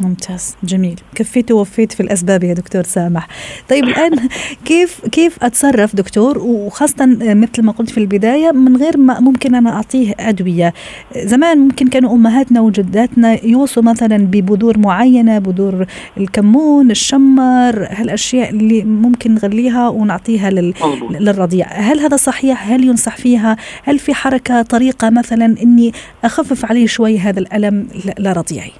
ممتاز 0.00 0.56
جميل. 0.64 1.00
كفيت 1.14 1.52
ووفيت 1.52 1.92
في 1.92 2.00
الأسباب 2.00 2.44
يا 2.44 2.54
دكتور 2.54 2.82
سامح. 2.82 3.28
طيب 3.68 3.84
الآن 3.84 4.28
كيف 4.64 5.00
كيف 5.12 5.44
أتصرف 5.44 5.96
دكتور؟ 5.96 6.38
وخاصة 6.38 7.06
مثل 7.20 7.62
ما 7.62 7.72
قلت 7.72 7.90
في 7.90 7.98
البداية 7.98 8.52
من 8.52 8.76
غير 8.76 8.96
ما 8.96 9.20
ممكن 9.20 9.54
أنا 9.54 9.70
أعطيه 9.70 10.14
أدوية. 10.20 10.74
زمان 11.16 11.58
ممكن 11.58 11.88
كانوا 11.88 12.14
أمهاتنا 12.14 12.60
وجداتنا 12.60 13.46
يوصوا 13.46 13.82
مثلا 13.82 14.16
ببذور 14.16 14.78
معينة 14.78 15.38
بذور 15.38 15.86
الكمون 16.16 16.90
الشمر 16.90 17.86
هالأشياء 17.90 18.50
اللي 18.50 18.84
ممكن 18.84 19.34
نغليها 19.34 19.88
ونعطيها 19.88 20.50
لل... 20.50 20.74
للرضيع. 21.10 21.66
هل 21.66 22.00
هذا 22.00 22.16
صحيح؟ 22.16 22.70
هل 22.70 22.84
ينصح 22.84 23.16
فيها؟ 23.16 23.56
هل 23.84 23.98
في 23.98 24.14
حركة 24.14 24.62
طريقة 24.62 25.10
مثلا 25.10 25.56
إني 25.62 25.92
أخفف 26.24 26.64
عليه 26.64 26.86
شوي 26.86 27.18
هذا 27.18 27.38
الألم 27.38 27.88
لرضيعي؟ 28.18 28.72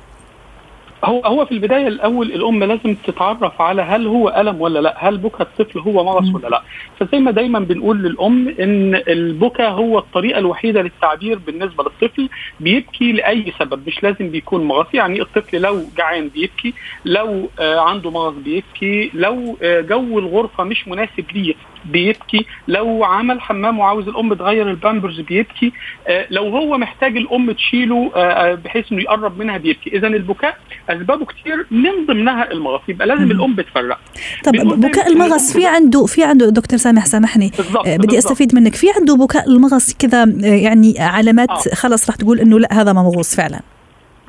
هو 1.04 1.20
هو 1.20 1.44
في 1.46 1.52
البداية 1.52 1.88
الأول 1.88 2.32
الأم 2.32 2.64
لازم 2.64 2.94
تتعرف 2.94 3.60
على 3.62 3.82
هل 3.82 4.06
هو 4.06 4.28
ألم 4.28 4.60
ولا 4.60 4.78
لأ 4.78 4.94
هل 4.98 5.18
بكى 5.18 5.42
الطفل 5.42 5.78
هو 5.78 6.04
مغص 6.04 6.34
ولا 6.34 6.48
لأ. 6.48 6.62
فزي 7.00 7.18
ما 7.18 7.30
دايما 7.30 7.58
بنقول 7.58 8.02
للأم 8.02 8.48
إن 8.60 8.94
البكى 8.94 9.62
هو 9.62 9.98
الطريقة 9.98 10.38
الوحيدة 10.38 10.82
للتعبير 10.82 11.38
بالنسبة 11.38 11.84
للطفل 11.84 12.28
بيبكي 12.60 13.12
لأي 13.12 13.52
سبب 13.58 13.86
مش 13.86 14.02
لازم 14.02 14.30
بيكون 14.30 14.64
مغص 14.64 14.86
يعني 14.94 15.20
الطفل 15.22 15.60
لو 15.60 15.82
جعان 15.98 16.28
بيبكي 16.28 16.74
لو 17.04 17.50
آه 17.60 17.80
عنده 17.80 18.10
مغص 18.10 18.34
بيبكي 18.34 19.10
لو 19.14 19.58
آه 19.62 19.80
جو 19.80 20.18
الغرفة 20.18 20.64
مش 20.64 20.88
مناسب 20.88 21.24
ليه 21.34 21.54
بيبكي. 21.84 22.46
لو 22.68 23.04
عمل 23.04 23.40
حمام 23.40 23.78
وعاوز 23.78 24.08
الأم 24.08 24.34
تغير 24.34 24.70
البامبرز 24.70 25.20
بيبكي. 25.20 25.72
آه 26.08 26.26
لو 26.30 26.48
هو 26.48 26.78
محتاج 26.78 27.16
الأم 27.16 27.52
تشيله 27.52 28.10
آه 28.16 28.54
بحيث 28.54 28.92
إنه 28.92 29.02
يقرب 29.02 29.38
منها 29.38 29.58
بيبكي. 29.58 29.96
اذا 29.96 30.06
البكاء 30.06 30.56
أسبابه 30.88 31.24
كتير 31.24 31.66
من 31.70 32.06
ضمنها 32.06 32.52
المغص. 32.52 32.80
يبقى 32.88 33.06
لازم 33.06 33.24
مم. 33.24 33.30
الأم 33.30 33.54
بتفرق 33.54 33.98
طب 34.44 34.52
بكاء 34.80 35.12
المغص 35.12 35.52
في 35.52 35.66
عنده 35.66 36.06
في 36.06 36.24
عنده 36.24 36.48
دكتور 36.50 36.78
سامح 36.78 37.06
سامحني. 37.06 37.50
بالزبط 37.56 37.86
آه 37.86 37.96
بدي 37.96 38.06
بالزبط. 38.06 38.30
أستفيد 38.30 38.54
منك. 38.54 38.74
في 38.74 38.86
عنده 38.98 39.16
بكاء 39.16 39.48
المغص 39.48 39.94
كذا 39.98 40.24
يعني 40.40 40.94
علامات 40.98 41.50
آه. 41.50 41.74
خلص 41.74 42.06
راح 42.10 42.16
تقول 42.16 42.40
إنه 42.40 42.58
لا 42.58 42.68
هذا 42.80 42.92
مغص 42.92 43.36
فعلا. 43.36 43.60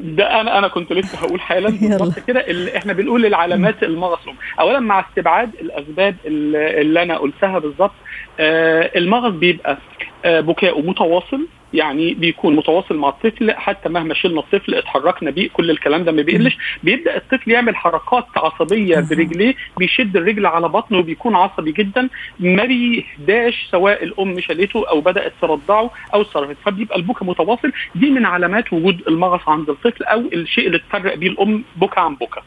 ده 0.02 0.42
أنا 0.42 0.58
أنا 0.58 0.68
كنت 0.68 0.94
لسه 0.94 1.18
هقول 1.18 1.42
حالا 1.42 1.70
بالظبط 1.82 2.20
كده. 2.20 2.46
إحنا 2.78 2.94
بنقول 2.94 3.26
العلامات 3.26 3.84
المغص 3.84 4.20
اولا 4.60 4.80
مع 4.80 5.00
استبعاد 5.10 5.52
الأسباب 5.62 6.16
اللي 6.26 7.04
أنا 7.04 7.18
قلتها 7.18 7.60
بالظبط. 7.60 7.92
آه 8.40 8.92
المغص 8.96 9.34
بيبقى 9.34 9.78
آه 10.26 10.40
بكاؤه 10.42 10.82
متواصل 10.82 11.48
يعني 11.74 12.14
بيكون 12.14 12.56
متواصل 12.56 12.98
مع 12.98 13.10
الطفل 13.10 13.52
حتى 13.52 13.90
مهما 13.90 14.14
شلنا 14.14 14.40
الطفل 14.40 14.76
اتحركنا 14.76 15.32
بيه 15.32 15.50
كل 15.50 15.72
الكلام 15.72 16.04
ده 16.04 16.12
ما 16.12 16.22
بيقلش. 16.22 16.58
بيبدأ 16.84 17.16
الطفل 17.18 17.52
يعمل 17.52 17.76
حركات 17.76 18.26
عصبية 18.36 18.96
برجليه 19.10 19.54
بيشد 19.78 20.18
الرجل 20.18 20.46
على 20.46 20.70
بطنه 20.70 20.98
وبيكون 20.98 21.36
عصبي 21.36 21.72
جدا 21.72 22.10
ما 22.40 22.66
بيهداش 22.66 23.68
سواء 23.72 24.04
الأم 24.04 24.40
شالته 24.40 24.90
أو 24.90 25.02
بدأت 25.02 25.34
ترضعه 25.42 25.92
أو 26.14 26.24
صرفت 26.24 26.58
فبيبقى 26.66 26.96
البكا 26.98 27.26
متواصل 27.26 27.72
دي 27.96 28.10
من 28.12 28.26
علامات 28.26 28.74
وجود 28.74 29.02
المغص 29.08 29.50
عند 29.50 29.70
الطفل 29.70 30.04
أو 30.04 30.20
الشيء 30.34 30.68
اللي 30.68 30.80
تفرق 30.80 31.16
بيه 31.16 31.28
الأم 31.30 31.64
بكا 31.76 32.02
عن 32.02 32.16
بكا 32.16 32.42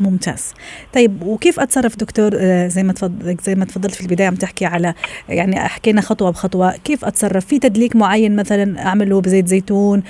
ممتاز. 0.00 0.54
طيب 0.94 1.22
وكيف 1.22 1.60
أتصرف 1.60 1.96
دكتور؟ 1.96 2.30
زي 2.66 2.82
ما 2.82 2.92
تفضل 2.92 3.36
زي 3.42 3.54
ما 3.54 3.64
تفضلت 3.64 3.94
في 3.94 4.00
البداية 4.00 4.28
عم 4.28 4.34
تحكي 4.34 4.66
على 4.66 4.94
يعني 5.28 5.60
حكينا 5.60 6.00
خطوة 6.00 6.30
بخطوة 6.30 6.76
كيف 6.76 7.04
أتصرف؟ 7.04 7.46
في 7.46 7.58
تدليك 7.58 7.96
معين 7.96 8.36
مثلا 8.36 8.86
أعمله 8.86 9.20
بزيت 9.20 9.46
زيتون؟ 9.46 10.02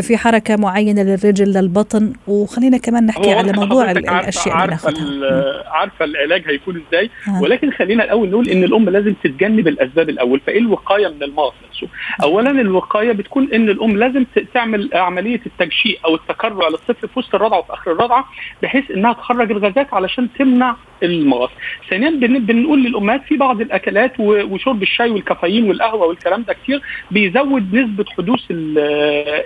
في 0.00 0.16
حركة 0.16 0.56
معينة 0.56 1.02
للرجل 1.02 1.52
للبطن؟ 1.52 2.12
وخلينا 2.26 2.78
كمان 2.78 3.06
نحكي 3.06 3.32
على 3.32 3.52
موضوع 3.52 3.90
الاشياء 3.90 4.56
عارفه 4.56 4.88
اللي 4.88 5.62
عارفة 5.66 6.04
العلاج 6.04 6.42
هيكون 6.46 6.82
إزاي. 6.88 7.10
آه. 7.28 7.42
ولكن 7.42 7.70
خلينا 7.70 8.04
الأول 8.04 8.30
نقول 8.30 8.48
إن 8.48 8.64
الأم 8.64 8.88
لازم 8.88 9.14
تتجنب 9.24 9.68
الأسباب 9.68 10.08
الأول. 10.08 10.40
فإيه 10.46 10.58
الوقاية 10.58 11.08
من 11.08 11.22
المرض 11.22 11.52
نفسه 11.68 11.88
اولا 12.22 12.50
الوقاية 12.50 13.12
بتكون 13.12 13.52
إن 13.52 13.68
الأم 13.68 13.96
لازم 13.96 14.26
تعمل 14.54 14.90
عملية 14.94 15.40
التجشيء 15.46 15.98
أو 16.04 16.14
التكرع 16.14 16.68
للطفل 16.68 17.08
في 17.08 17.18
وسط 17.18 17.34
الرضعة 17.34 17.58
وفي 17.58 17.72
آخر 17.72 17.92
الرضعة 17.92 18.24
بحيث 18.62 18.90
إنها 18.90 19.12
تخرج 19.12 19.35
الغازات 19.44 19.94
علشان 19.94 20.28
تمنع 20.38 20.76
المغص. 21.02 21.50
ثانيا 21.90 22.10
بنقول 22.38 22.82
للأمهات 22.84 23.22
في 23.24 23.36
بعض 23.36 23.60
الأكلات 23.60 24.12
وشرب 24.20 24.82
الشاي 24.82 25.10
والكافيين 25.10 25.68
والقهوة 25.68 26.06
والكلام 26.06 26.42
ده 26.42 26.52
كتير 26.54 26.80
بيزود 27.10 27.74
نسبة 27.74 28.04
حدوث 28.18 28.40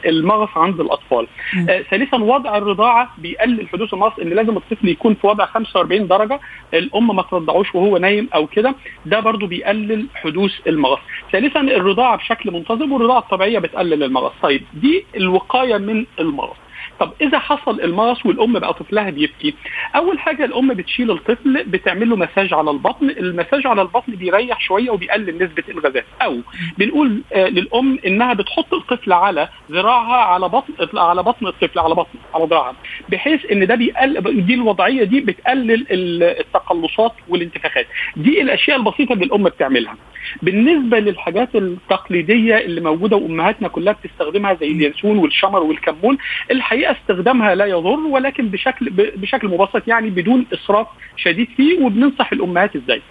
المغص 0.07 0.49
عند 0.57 0.81
الأطفال. 0.81 1.27
آه 1.71 1.83
ثالثا 1.83 2.17
وضع 2.17 2.57
الرضاعة 2.57 3.15
بيقلل 3.19 3.69
حدوث 3.69 3.95
المغص 3.95 4.19
إن 4.23 4.29
لازم 4.29 4.57
الطفل 4.57 4.89
يكون 4.89 5.15
في 5.15 5.27
وضع 5.27 5.47
45 5.47 6.07
درجة 6.07 6.41
الأم 6.75 7.17
ما 7.17 7.23
ترضعوش 7.23 7.75
وهو 7.75 7.97
نايم 7.99 8.29
أو 8.35 8.47
كده 8.47 8.75
ده 9.07 9.21
برضو 9.21 9.47
بيقلل 9.47 10.07
حدوث 10.15 10.53
المغص. 10.67 11.01
ثالثا 11.33 11.61
الرضاعة 11.61 12.17
بشكل 12.17 12.51
منتظم 12.51 12.93
والرضاعة 12.93 13.19
الطبيعية 13.19 13.59
بتقلل 13.59 14.03
المغص. 14.03 14.33
طيب 14.43 14.63
دي 14.75 15.05
الوقاية 15.17 15.77
من 15.79 16.05
المغص. 16.21 16.57
طب 17.01 17.13
إذا 17.21 17.39
حصل 17.39 17.81
المغص 17.81 18.27
والأم 18.27 18.53
بقى 18.59 18.75
طفلها 18.75 19.11
بيبكي 19.11 19.55
أول 19.97 20.19
حاجة 20.19 20.45
الأم 20.45 20.75
بتشيل 20.75 21.11
الطفل 21.11 21.65
بتعمل 21.67 22.09
له 22.11 22.17
مساج 22.17 22.55
على 22.55 22.71
البطن 22.71 23.11
المساج 23.11 23.67
على 23.67 23.83
البطن 23.83 24.13
بيريح 24.15 24.61
شوية 24.61 24.91
وبيقلل 24.91 25.35
نسبة 25.45 25.63
الغازات 25.69 26.05
أو 26.23 26.39
بنقول 26.79 27.23
آه 27.33 27.49
للأم 27.49 27.99
إنها 28.07 28.35
بتحط 28.35 28.75
الطفل 28.75 29.13
على 29.13 29.49
ذراعها 29.71 30.17
على 30.25 30.49
بطن 30.49 30.99
على 30.99 31.23
بطن 31.23 31.47
الطفل 31.47 31.79
على 31.79 31.95
بطن 31.95 32.19
على 32.35 32.45
ذراعها 32.45 32.75
بحيث 33.09 33.47
إن 33.53 33.67
ده 33.67 33.75
بيقلل 33.75 34.47
دي 34.47 34.55
الوضعية 34.55 35.05
دي 35.05 35.21
بتقلل 35.21 35.87
التقلصات 36.23 37.13
والانتفاخات. 37.29 37.87
دي 38.17 38.43
الأشياء 38.43 38.77
البسيطة 38.77 39.13
اللي 39.13 39.25
الأم 39.25 39.45
بتعملها. 39.45 39.97
بالنسبة 40.43 40.99
للحاجات 40.99 41.57
التقليدية 41.57 42.57
اللي 42.59 42.81
موجودة 42.81 43.17
وأمهاتنا 43.17 43.69
كلها 43.69 43.93
بتستخدمها 43.93 44.55
زي 44.55 44.67
اليانسون 44.71 45.19
والشمر 45.19 45.63
والكمون 45.63 46.19
الحقيقة 46.51 46.90
استخدامها 46.93 47.55
لا 47.55 47.65
يضر 47.67 47.99
ولكن 48.01 48.49
بشكل 48.49 48.91
بشكل 49.17 49.49
مبسط 49.49 49.89
يعني 49.89 50.11
بدون 50.11 50.47
إسراف 50.55 50.87
شديد 51.17 51.49
فيه 51.57 51.85
وبننصح 51.85 52.33
الأمهات 52.33 52.77
إزاي. 52.77 53.03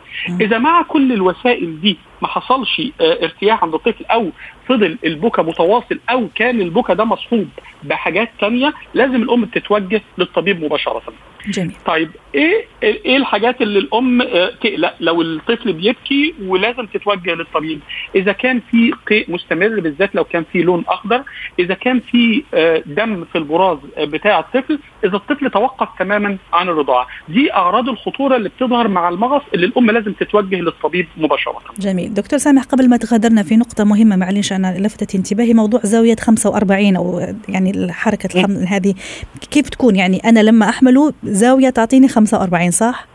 إذا 0.41 0.57
مع 0.57 0.81
كل 0.81 1.13
الوسائل 1.13 1.81
دي 1.81 1.98
ما 2.21 2.27
حصلش 2.27 2.81
ارتياح 3.01 3.63
عند 3.63 3.74
الطفل 3.74 4.05
أو 4.05 4.29
فضل 4.67 4.98
البكا 5.05 5.43
متواصل 5.43 6.00
أو 6.09 6.27
كان 6.36 6.62
البكا 6.62 6.93
ده 6.93 7.03
مصحوب 7.03 7.48
بحاجات 7.83 8.29
تانية 8.39 8.74
لازم 8.93 9.15
الأم 9.15 9.45
تتوجه 9.45 10.01
للطبيب 10.17 10.63
مباشرة. 10.63 11.01
جميل. 11.48 11.72
طيب 11.86 12.10
إيه 12.36 12.65
إيه 12.84 13.17
الحاجات 13.17 13.62
اللي 13.62 13.79
الأم 13.79 14.22
آه، 14.22 14.51
تقلق 14.62 14.93
لو 15.00 15.22
الطفل 15.22 15.74
بيبكي 15.74 16.34
ولازم 16.46 16.86
تتوجه 16.86 17.34
للطبيب؟ 17.34 17.79
إذا 18.15 18.31
كان 18.31 18.62
في 18.72 18.93
قيء 19.08 19.31
مستمر 19.31 19.79
بالذات 19.79 20.15
لو 20.15 20.24
كان 20.24 20.46
في 20.53 20.62
لون 20.62 20.84
أخضر 20.88 21.24
إذا 21.60 21.74
كان 21.74 22.00
في 22.00 22.43
آه، 22.53 22.84
دم 22.86 23.25
في 23.25 23.38
البراز 23.38 23.77
آه، 23.98 24.05
بتاع 24.05 24.39
الطفل 24.39 24.79
إذا 25.05 25.15
الطفل 25.15 25.50
توقف 25.50 25.88
تماما 26.00 26.38
عن 26.53 26.69
الرضاعة. 26.69 27.08
دي 27.29 27.53
أعراض 27.53 27.89
الخطورة 27.89 28.36
اللي 28.36 28.50
بتظهر 28.50 28.88
مع 28.88 29.10
المغص 29.10 29.43
اللي 29.53 29.65
الأم 29.65 29.91
لازم 29.91 30.13
تتوجه 30.13 30.55
للطبيب 30.55 31.08
مباشرة. 31.17 31.62
جميل. 31.79 32.13
دكتور 32.13 32.39
سامح 32.39 32.63
قبل 32.63 32.89
ما 32.89 32.98
تغادرنا 32.98 33.43
في 33.43 33.58
نقطة 33.58 33.84
مهمة 33.84 34.15
معلش 34.15 34.53
أنا 34.53 34.75
لفتت 34.77 35.15
انتباهي 35.15 35.53
موضوع 35.53 35.79
زاوية 35.84 36.15
45 36.19 36.96
أو 36.96 37.19
يعني 37.50 37.93
حركة 37.93 38.38
الخم 38.38 38.51
هذه 38.51 38.93
كيف 39.51 39.69
تكون؟ 39.69 39.96
يعني 39.96 40.17
أنا 40.25 40.39
لما 40.39 40.69
أحمله 40.69 41.13
زاوية 41.29 41.69
تعطيني 41.69 42.07
45 42.07 42.71
صح؟ 42.71 43.05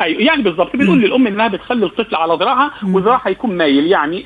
أيوه 0.00 0.22
يعني 0.22 0.42
بالظبط 0.42 0.76
بنقول 0.76 1.02
للأم 1.02 1.26
إنها 1.26 1.48
بتخلي 1.48 1.86
الطفل 1.86 2.14
على 2.14 2.34
ذراعها. 2.34 2.72
وذراعها 2.84 3.28
يكون 3.28 3.56
مايل. 3.56 3.86
يعني 3.86 4.22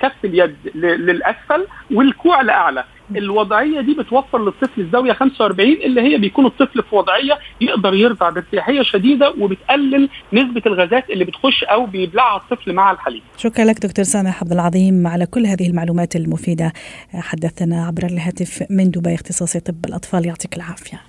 كف 0.00 0.12
اليد 0.24 0.56
للأسفل 0.74 1.66
والكوع 1.94 2.40
لأعلى. 2.40 2.84
الوضعية 3.16 3.80
دي 3.80 3.94
بتوفر 3.94 4.44
للطفل 4.44 4.80
الزاوية 4.80 5.12
45 5.12 5.72
اللي 5.72 6.00
هي 6.00 6.18
بيكون 6.18 6.46
الطفل 6.46 6.82
في 6.82 6.96
وضعية 6.96 7.38
يقدر 7.60 7.94
يرضع 7.94 8.30
بارتياحية 8.30 8.82
شديدة 8.82 9.34
وبتقلل 9.40 10.08
نسبة 10.32 10.62
الغازات 10.66 11.10
اللي 11.10 11.24
بتخش 11.24 11.64
أو 11.64 11.86
بيبلعها 11.86 12.36
الطفل 12.36 12.72
مع 12.72 12.90
الحليب. 12.90 13.22
شكرا 13.36 13.64
لك 13.64 13.86
دكتور 13.86 14.04
سامح 14.04 14.42
عبد 14.42 14.52
العظيم 14.52 15.06
على 15.06 15.26
كل 15.26 15.46
هذه 15.46 15.68
المعلومات 15.68 16.16
المفيدة. 16.16 16.72
حدثنا 17.14 17.86
عبر 17.86 18.04
الهاتف 18.04 18.62
من 18.70 18.90
دبي 18.90 19.14
اختصاصي 19.14 19.60
طب 19.60 19.84
الأطفال 19.86 20.26
يعطيك 20.26 20.56
العافية. 20.56 21.00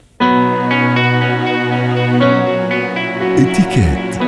اتكات 3.37 4.18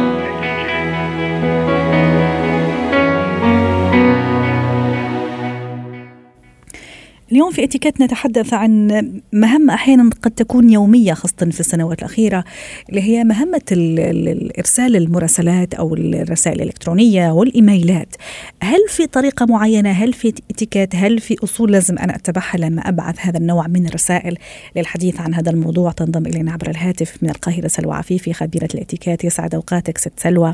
اليوم 7.31 7.51
في 7.51 7.63
اتيكيت 7.63 8.01
نتحدث 8.01 8.53
عن 8.53 8.87
مهمة 9.33 9.73
أحيانا 9.73 10.09
قد 10.21 10.31
تكون 10.31 10.69
يومية 10.69 11.13
خاصة 11.13 11.49
في 11.51 11.59
السنوات 11.59 11.99
الأخيرة 11.99 12.43
اللي 12.89 13.01
هي 13.01 13.23
مهمة 13.23 13.61
ال- 13.71 13.99
ال- 13.99 14.57
إرسال 14.57 14.95
المراسلات 14.95 15.73
أو 15.73 15.95
الرسائل 15.95 16.61
الإلكترونية 16.61 17.31
والإيميلات. 17.31 18.15
هل 18.63 18.79
في 18.89 19.07
طريقة 19.07 19.45
معينة؟ 19.45 19.89
هل 19.91 20.13
في 20.13 20.33
اتيكيت؟ 20.51 20.95
هل 20.95 21.19
في 21.19 21.35
أصول 21.43 21.71
لازم 21.71 21.97
أنا 21.97 22.15
أتبعها 22.15 22.57
لما 22.57 22.81
أبعث 22.81 23.15
هذا 23.19 23.37
النوع 23.37 23.67
من 23.67 23.85
الرسائل 23.87 24.37
للحديث 24.75 25.21
عن 25.21 25.33
هذا 25.33 25.51
الموضوع؟ 25.51 25.91
تنضم 25.91 26.25
إلينا 26.25 26.51
عبر 26.51 26.69
الهاتف 26.69 27.17
من 27.21 27.29
القاهرة 27.29 27.67
سلوى 27.67 27.93
عفيفي 27.95 28.33
خبيرة 28.33 28.69
الاتيكيت 28.75 29.23
يسعد 29.23 29.55
أوقاتك 29.55 29.97
ست 29.97 30.13
سلوى. 30.17 30.53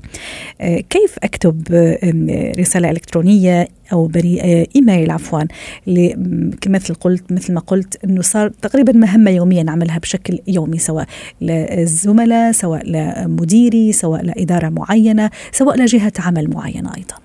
آه، 0.62 0.80
كيف 0.90 1.16
أكتب 1.24 1.64
رسالة 2.60 2.92
إلكترونية 2.92 3.68
أو. 3.94 4.12
آه، 4.16 4.68
إيميل 4.76 5.12
عفوا 5.12 5.42
مثل 6.70 6.94
قلت 6.94 7.32
مثل 7.32 7.54
ما 7.54 7.60
قلت 7.60 8.04
إنه 8.06 8.22
صار 8.22 8.50
تقريبا 8.50 8.94
مهمة 8.94 9.32
يوميا 9.32 9.64
نعملها 9.64 10.00
بشكل 10.00 10.40
يومي 10.48 10.78
سواء 10.78 11.06
للزملاء 11.42 12.52
سواء 12.52 12.82
لمديري 12.86 13.92
سواء 13.92 14.26
لإدارة 14.26 14.70
معينة 14.70 15.30
سواء 15.52 15.78
لجهة 15.78 16.14
عمل 16.20 16.50
معينة 16.54 16.90
أيضا. 16.98 17.16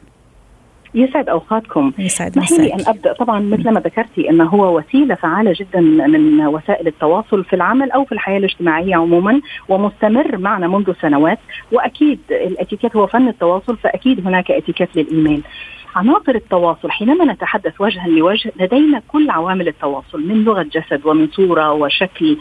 يسعد 0.95 1.29
أوقاتكم. 1.29 1.93
يسعد 1.99 2.39
اسمحي 2.39 2.57
لي 2.63 2.75
أن 2.75 2.79
مساك 2.79 2.97
أبدأ. 2.97 3.13
طبعا 3.13 3.41
مثل 3.41 3.71
ما 3.71 3.81
ذكرتي 3.81 4.31
إنه 4.31 4.45
هو 4.45 4.79
وسيلة 4.79 5.15
فعالة 5.15 5.55
جدا 5.61 5.81
من 5.81 6.47
وسائل 6.47 6.87
التواصل 6.87 7.45
في 7.45 7.57
العمل 7.57 7.91
أو 7.91 8.05
في 8.05 8.13
الحياة 8.13 8.39
الاجتماعية 8.39 8.95
عموما 8.95 9.41
ومستمر 9.69 10.39
معنا 10.39 10.69
منذ 10.69 10.93
سنوات. 11.03 11.39
وأكيد 11.73 12.19
الإتيكيت 12.31 12.97
هو 12.97 13.07
فن 13.07 13.29
التواصل 13.29 13.77
فأكيد 13.77 14.27
هناك 14.27 14.51
إتيكيت 14.51 14.97
للإيميل. 14.97 15.43
عناصر 15.95 16.35
التواصل 16.35 16.91
حينما 16.91 17.25
نتحدث 17.25 17.81
وجها 17.81 18.09
لوجه 18.09 18.53
لدينا 18.61 19.03
كل 19.09 19.31
عوامل 19.31 19.69
التواصل 19.69 20.21
من 20.21 20.45
لغة 20.45 20.63
جسد 20.63 21.07
ومن 21.07 21.29
صورة 21.29 21.73
وشكل 21.73 22.37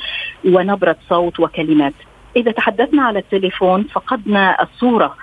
ونبرة 0.46 0.96
صوت 1.10 1.40
وكلمات. 1.40 1.94
إذا 2.36 2.52
تحدثنا 2.52 3.04
على 3.04 3.20
التليفون 3.20 3.84
فقدنا 3.84 4.64
الصورة. 4.64 5.16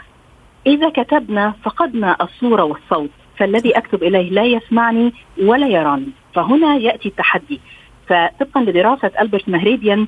إذا 0.67 0.89
كتبنا 0.89 1.55
فقدنا 1.65 2.17
الصورة 2.21 2.63
والصوت. 2.63 3.11
فالذي 3.37 3.79
أكتب 3.79 4.03
إليه 4.03 4.31
لا 4.31 4.45
يسمعني 4.45 5.13
ولا 5.43 5.67
يراني. 5.67 6.11
فهنا 6.35 6.77
يأتي 6.77 7.09
التحدي. 7.09 7.61
فطبقا 8.07 8.61
لدراسة 8.61 9.11
ألبرت 9.21 9.49
مهريديان 9.49 10.07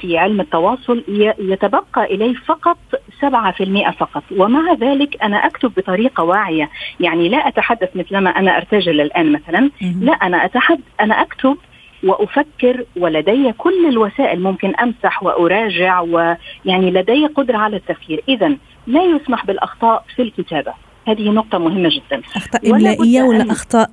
في 0.00 0.18
علم 0.18 0.40
التواصل 0.40 1.04
يتبقى 1.38 2.04
إليه 2.04 2.34
فقط 2.34 2.78
7% 3.20 3.90
فقط. 3.90 4.22
ومع 4.36 4.72
ذلك 4.72 5.22
أنا 5.22 5.36
أكتب 5.36 5.72
بطريقة 5.76 6.22
واعية. 6.22 6.70
يعني 7.00 7.28
لا 7.28 7.48
أتحدث 7.48 7.88
مثلما 7.94 8.30
أنا 8.30 8.56
أرتجل 8.56 9.00
الآن 9.00 9.32
مثلا. 9.32 9.70
لا 10.00 10.12
أنا 10.12 10.44
أتحد 10.44 10.80
أنا 11.00 11.22
أكتب 11.22 11.56
وأفكر 12.04 12.84
ولدي 12.96 13.52
كل 13.52 13.88
الوسائل. 13.88 14.42
ممكن 14.42 14.74
أمسح 14.76 15.22
وأراجع 15.22 16.00
ويعني 16.00 16.90
لدي 16.90 17.26
قدرة 17.26 17.56
على 17.58 17.76
التفكير. 17.76 18.22
إذا 18.28 18.56
لا 18.86 19.02
يسمح 19.02 19.46
بالأخطاء 19.46 20.04
في 20.16 20.22
الكتابة. 20.22 20.72
هذه 21.08 21.30
نقطة 21.30 21.58
مهمة 21.58 21.88
جدا. 21.88 22.22
أخطاء 22.36 22.70
إملائية 22.70 23.22
ولا 23.22 23.52
أخطاء؟ 23.52 23.90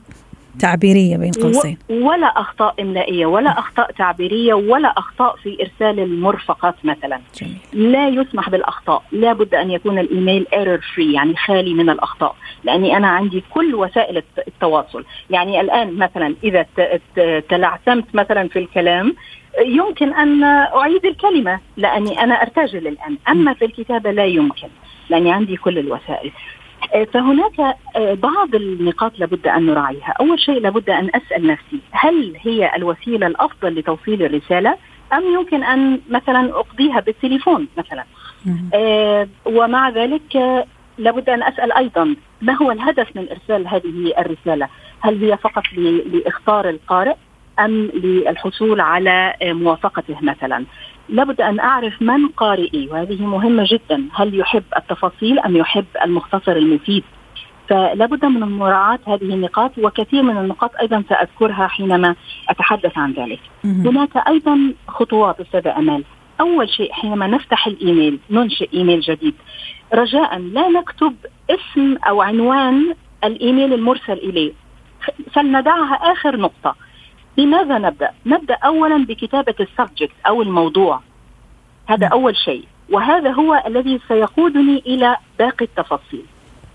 تعبيرية 0.59 1.17
بين 1.17 1.31
قوسين. 1.31 1.77
ولا 1.89 2.27
أخطاء 2.27 2.75
إملائية 2.81 3.25
ولا 3.25 3.59
أخطاء 3.59 3.91
تعبيرية 3.91 4.53
ولا 4.53 4.87
أخطاء 4.97 5.35
في 5.35 5.57
إرسال 5.61 5.99
المرفقات 5.99 6.75
مثلا. 6.83 7.19
جميل. 7.41 7.91
لا 7.91 8.07
يسمح 8.07 8.49
بالأخطاء. 8.49 9.03
لا 9.11 9.33
بد 9.33 9.55
أن 9.55 9.71
يكون 9.71 9.99
الإيميل 9.99 10.47
error 10.53 10.81
free 10.95 11.13
يعني 11.13 11.35
خالي 11.35 11.73
من 11.73 11.89
الأخطاء. 11.89 12.35
لأني 12.63 12.97
أنا 12.97 13.07
عندي 13.07 13.43
كل 13.49 13.75
وسائل 13.75 14.17
الت- 14.17 14.47
التواصل. 14.47 15.05
يعني 15.29 15.61
الآن 15.61 15.93
مثلا 15.97 16.35
ت- 17.15 17.43
تلعثمت 17.49 18.15
مثلا 18.15 18.47
في 18.47 18.59
الكلام 18.59 19.15
يمكن 19.65 20.13
أن 20.13 20.43
أعيد 20.43 21.05
الكلمة 21.05 21.59
لأني 21.77 22.23
أنا 22.23 22.33
أرتجل 22.41 22.87
الآن 22.87 23.17
أما 23.29 23.53
في 23.53 23.65
الكتابة 23.65 24.11
لا 24.11 24.25
يمكن 24.25 24.67
لأني 25.09 25.31
عندي 25.31 25.55
كل 25.57 25.77
الوسائل. 25.79 26.31
فهناك 27.13 27.59
آه، 27.95 28.13
بعض 28.13 28.55
النقاط 28.55 29.19
لابد 29.19 29.47
أن 29.47 29.65
نراعيها، 29.65 30.13
أول 30.19 30.39
شيء 30.39 30.59
لابد 30.59 30.89
أن 30.89 31.09
أسأل 31.15 31.47
نفسي 31.47 31.79
هل 31.91 32.37
هي 32.41 32.75
الوسيلة 32.75 33.27
الأفضل 33.27 33.79
لتوصيل 33.79 34.23
الرسالة 34.23 34.77
أم 35.13 35.23
يمكن 35.33 35.63
أن 35.63 35.99
مثلا 36.09 36.49
أقضيها 36.59 36.99
بالتليفون 36.99 37.67
مثلا؟ 37.77 38.03
آه، 38.73 39.27
ومع 39.45 39.89
ذلك 39.89 40.35
آه، 40.35 40.65
لابد 40.97 41.29
أن 41.29 41.43
أسأل 41.43 41.71
أيضا 41.71 42.15
ما 42.41 42.53
هو 42.53 42.71
الهدف 42.71 43.15
من 43.15 43.27
إرسال 43.31 43.67
هذه 43.67 44.13
الرسالة؟ 44.17 44.67
هل 44.99 45.23
هي 45.23 45.37
فقط 45.37 45.63
لاخطار 46.05 46.69
القارئ 46.69 47.15
أم 47.59 47.91
للحصول 47.93 48.81
على 48.81 49.33
آه، 49.41 49.53
موافقته 49.53 50.15
مثلا؟ 50.21 50.65
لابد 51.09 51.41
أن 51.41 51.59
أعرف 51.59 52.01
من 52.01 52.27
قارئي 52.27 52.87
وهذه 52.91 53.25
مهمة 53.25 53.65
جدا، 53.71 54.03
هل 54.13 54.39
يحب 54.39 54.63
التفاصيل 54.77 55.39
أم 55.39 55.55
يحب 55.57 55.85
المختصر 56.03 56.51
المفيد؟ 56.51 57.03
فلابد 57.69 58.25
من 58.25 58.39
مراعاة 58.39 58.99
هذه 59.07 59.23
النقاط 59.23 59.71
وكثير 59.77 60.23
من 60.23 60.37
النقاط 60.37 60.71
أيضا 60.81 61.03
سأذكرها 61.09 61.67
حينما 61.67 62.15
أتحدث 62.49 62.97
عن 62.97 63.11
ذلك. 63.11 63.39
هناك 63.63 64.17
أيضا 64.27 64.73
خطوات 64.87 65.39
استاذه 65.39 65.77
أمال. 65.77 66.03
أول 66.41 66.69
شيء 66.69 66.93
حينما 66.93 67.27
نفتح 67.27 67.67
الإيميل 67.67 68.19
ننشئ 68.29 68.73
إيميل 68.73 68.99
جديد 68.99 69.33
رجاء 69.93 70.37
لا 70.37 70.69
نكتب 70.69 71.15
اسم 71.49 71.97
أو 71.97 72.21
عنوان 72.21 72.93
الإيميل 73.23 73.73
المرسل 73.73 74.13
إليه. 74.13 74.53
فلندعها 75.33 75.95
آخر 75.95 76.37
نقطة. 76.37 76.75
بماذا 77.37 77.77
نبدأ؟ 77.77 78.09
نبدأ 78.25 78.53
اولا 78.65 79.05
بكتابة 79.05 79.55
ال 79.59 79.66
subject 79.66 80.15
أو 80.27 80.41
الموضوع. 80.41 81.01
هذا 81.87 82.07
أول 82.07 82.35
شيء. 82.35 82.63
وهذا 82.89 83.31
هو 83.31 83.63
الذي 83.67 83.99
سيقودني 84.07 84.83
إلى 84.85 85.17
باقي 85.39 85.65
التفاصيل. 85.65 86.25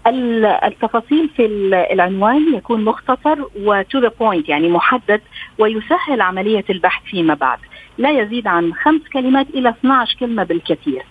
ال- 0.07 0.45
التفاصيل 0.45 1.29
في 1.37 1.47
ال- 1.47 1.75
العنوان 1.75 2.55
يكون 2.55 2.85
مختصر 2.85 3.39
و 3.61 3.73
to 3.73 3.99
the 3.99 4.11
point 4.21 4.49
يعني 4.49 4.69
محدد 4.69 5.21
ويسهل 5.59 6.21
عملية 6.21 6.65
البحث 6.71 7.03
فيما 7.05 7.35
بعد. 7.35 7.59
لا 7.99 8.11
يزيد 8.11 8.47
عن 8.47 8.75
خمس 8.75 9.01
كلمات 9.13 9.47
إلى 9.55 9.69
12 9.69 10.17
كلمة 10.21 10.43
بالكثير. 10.45 11.03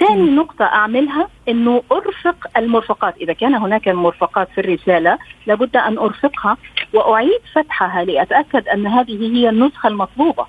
ثاني 0.00 0.30
نقطة 0.30 0.64
أعملها 0.64 1.28
أنه 1.48 1.82
أرفق 1.92 2.36
المرفقات. 2.56 3.16
إذا 3.16 3.32
كان 3.32 3.54
هناك 3.54 3.88
مرفقات 3.88 4.48
في 4.54 4.60
الرسالة 4.60 5.18
لابد 5.46 5.76
أن 5.76 5.98
أرفقها 5.98 6.56
وأعيد 6.94 7.40
فتحها 7.54 8.04
لأتأكد 8.04 8.68
أن 8.68 8.86
هذه 8.86 9.36
هي 9.36 9.48
النسخة 9.48 9.88
المطلوبة. 9.88 10.46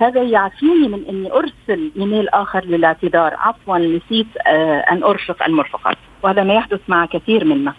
هذا 0.00 0.22
يعفيني 0.22 0.88
من 0.88 1.04
أني 1.08 1.32
أرسل 1.32 1.92
إيميل 1.96 2.28
آخر 2.28 2.64
للاعتذار. 2.64 3.34
عفوا 3.38 3.78
نسيت 3.78 4.26
آه 4.46 4.78
أن 4.78 5.02
أرفق 5.02 5.44
المرفقات. 5.44 5.96
وهذا 6.22 6.42
ما 6.42 6.54
يحدث 6.54 6.80
مع 6.88 7.06
كثير 7.06 7.44
منا. 7.44 7.74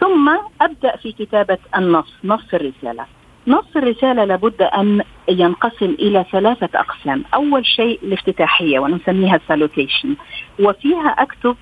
ثم 0.00 0.36
أبدأ 0.60 0.96
في 0.96 1.12
كتابة 1.12 1.58
النص 1.76 2.12
نص 2.24 2.54
الرسالة. 2.54 3.17
نص 3.48 3.76
الرسالة 3.76 4.24
لابد 4.24 4.62
أن 4.62 5.02
ينقسم 5.28 5.96
إلى 5.98 6.24
ثلاثة 6.32 6.68
أقسام. 6.74 7.24
أول 7.34 7.66
شيء 7.66 8.00
الافتتاحية 8.02 8.78
ونسميها 8.78 9.40
سالوتيشن 9.48 10.16
وفيها 10.60 11.08
أكتب 11.08 11.56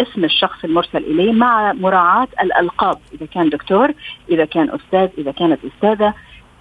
اسم 0.00 0.24
الشخص 0.24 0.64
المرسل 0.64 0.98
إليه 0.98 1.32
مع 1.32 1.72
مراعاة 1.72 2.28
الألقاب 2.42 2.98
إذا 3.14 3.26
كان 3.26 3.48
دكتور 3.48 3.92
إذا 4.30 4.44
كان 4.44 4.70
أستاذ 4.70 5.08
إذا 5.18 5.32
كانت 5.32 5.58
أستاذة. 5.64 6.14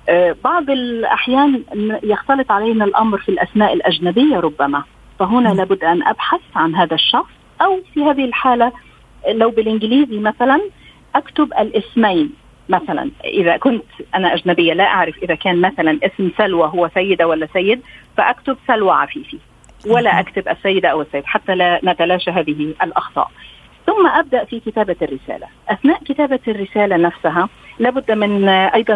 آه، 0.10 0.36
بعض 0.44 0.70
الأحيان 0.70 1.64
يختلط 2.04 2.52
علينا 2.52 2.86
الأمر 2.86 3.18
في 3.18 3.30
الأسماء 3.30 3.74
الأجنبية 3.74 4.40
ربما. 4.40 4.84
فهنا 5.20 5.50
لابد 5.50 5.84
أن 5.84 6.04
أبحث 6.04 6.42
عن 6.56 6.76
هذا 6.76 6.96
الشخص. 6.96 7.32
أو 7.62 7.80
في 7.94 8.04
هذه 8.04 8.26
الحالة 8.26 8.72
لو 9.30 9.50
بالإنجليزي 9.50 10.20
مثلا 10.20 10.62
أكتب 11.16 11.54
الاسمين. 11.60 12.47
مثلا 12.70 13.12
إذا 13.26 13.58
كنت 13.58 13.84
أنا 14.16 14.34
أجنبية 14.34 14.74
لا 14.74 14.84
أعرف 14.84 15.18
إذا 15.24 15.36
كان 15.36 15.62
مثلا 15.62 16.00
اسم 16.04 16.32
سلوى 16.38 16.72
هو 16.74 16.90
سيدة 16.94 17.28
ولا 17.28 17.48
سيد 17.54 17.82
فأكتب 18.18 18.58
سلوى 18.68 18.92
عفيفي 18.92 19.38
ولا 19.88 20.20
أكتب 20.20 20.48
السيدة 20.48 20.90
أو 20.90 21.02
السيد 21.02 21.26
حتى 21.26 21.56
لا 21.56 21.80
نتلاشى 21.84 22.32
هذه 22.32 22.74
الأخطاء. 22.84 23.32
ثم 23.86 24.08
أبدأ 24.08 24.44
في 24.44 24.60
كتابة 24.60 24.96
الرسالة. 25.02 25.48
أثناء 25.70 26.04
كتابة 26.04 26.40
الرسالة 26.48 26.98
نفسها 26.98 27.50
لابد 27.80 28.12
من 28.12 28.48
أيضا 28.50 28.94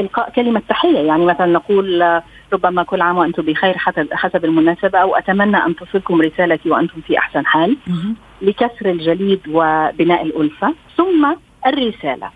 إلقاء 0.00 0.30
كلمة 0.30 0.62
تحية. 0.68 0.98
يعني 0.98 1.24
مثلا 1.24 1.46
نقول 1.46 2.20
ربما 2.52 2.82
كل 2.82 3.00
عام 3.00 3.18
وأنتم 3.18 3.42
بخير 3.42 3.78
حسب 4.12 4.44
المناسبة 4.44 4.98
أو 4.98 5.16
أتمنى 5.16 5.56
أن 5.56 5.76
تصلكم 5.76 6.22
رسالتي 6.22 6.70
وأنتم 6.70 7.00
في 7.00 7.18
أحسن 7.18 7.46
حال. 7.46 7.76
لكسر 8.42 8.90
الجليد 8.90 9.40
وبناء 9.48 10.22
الألفة. 10.22 10.74
ثم 10.96 11.34
الرسالة. 11.66 12.30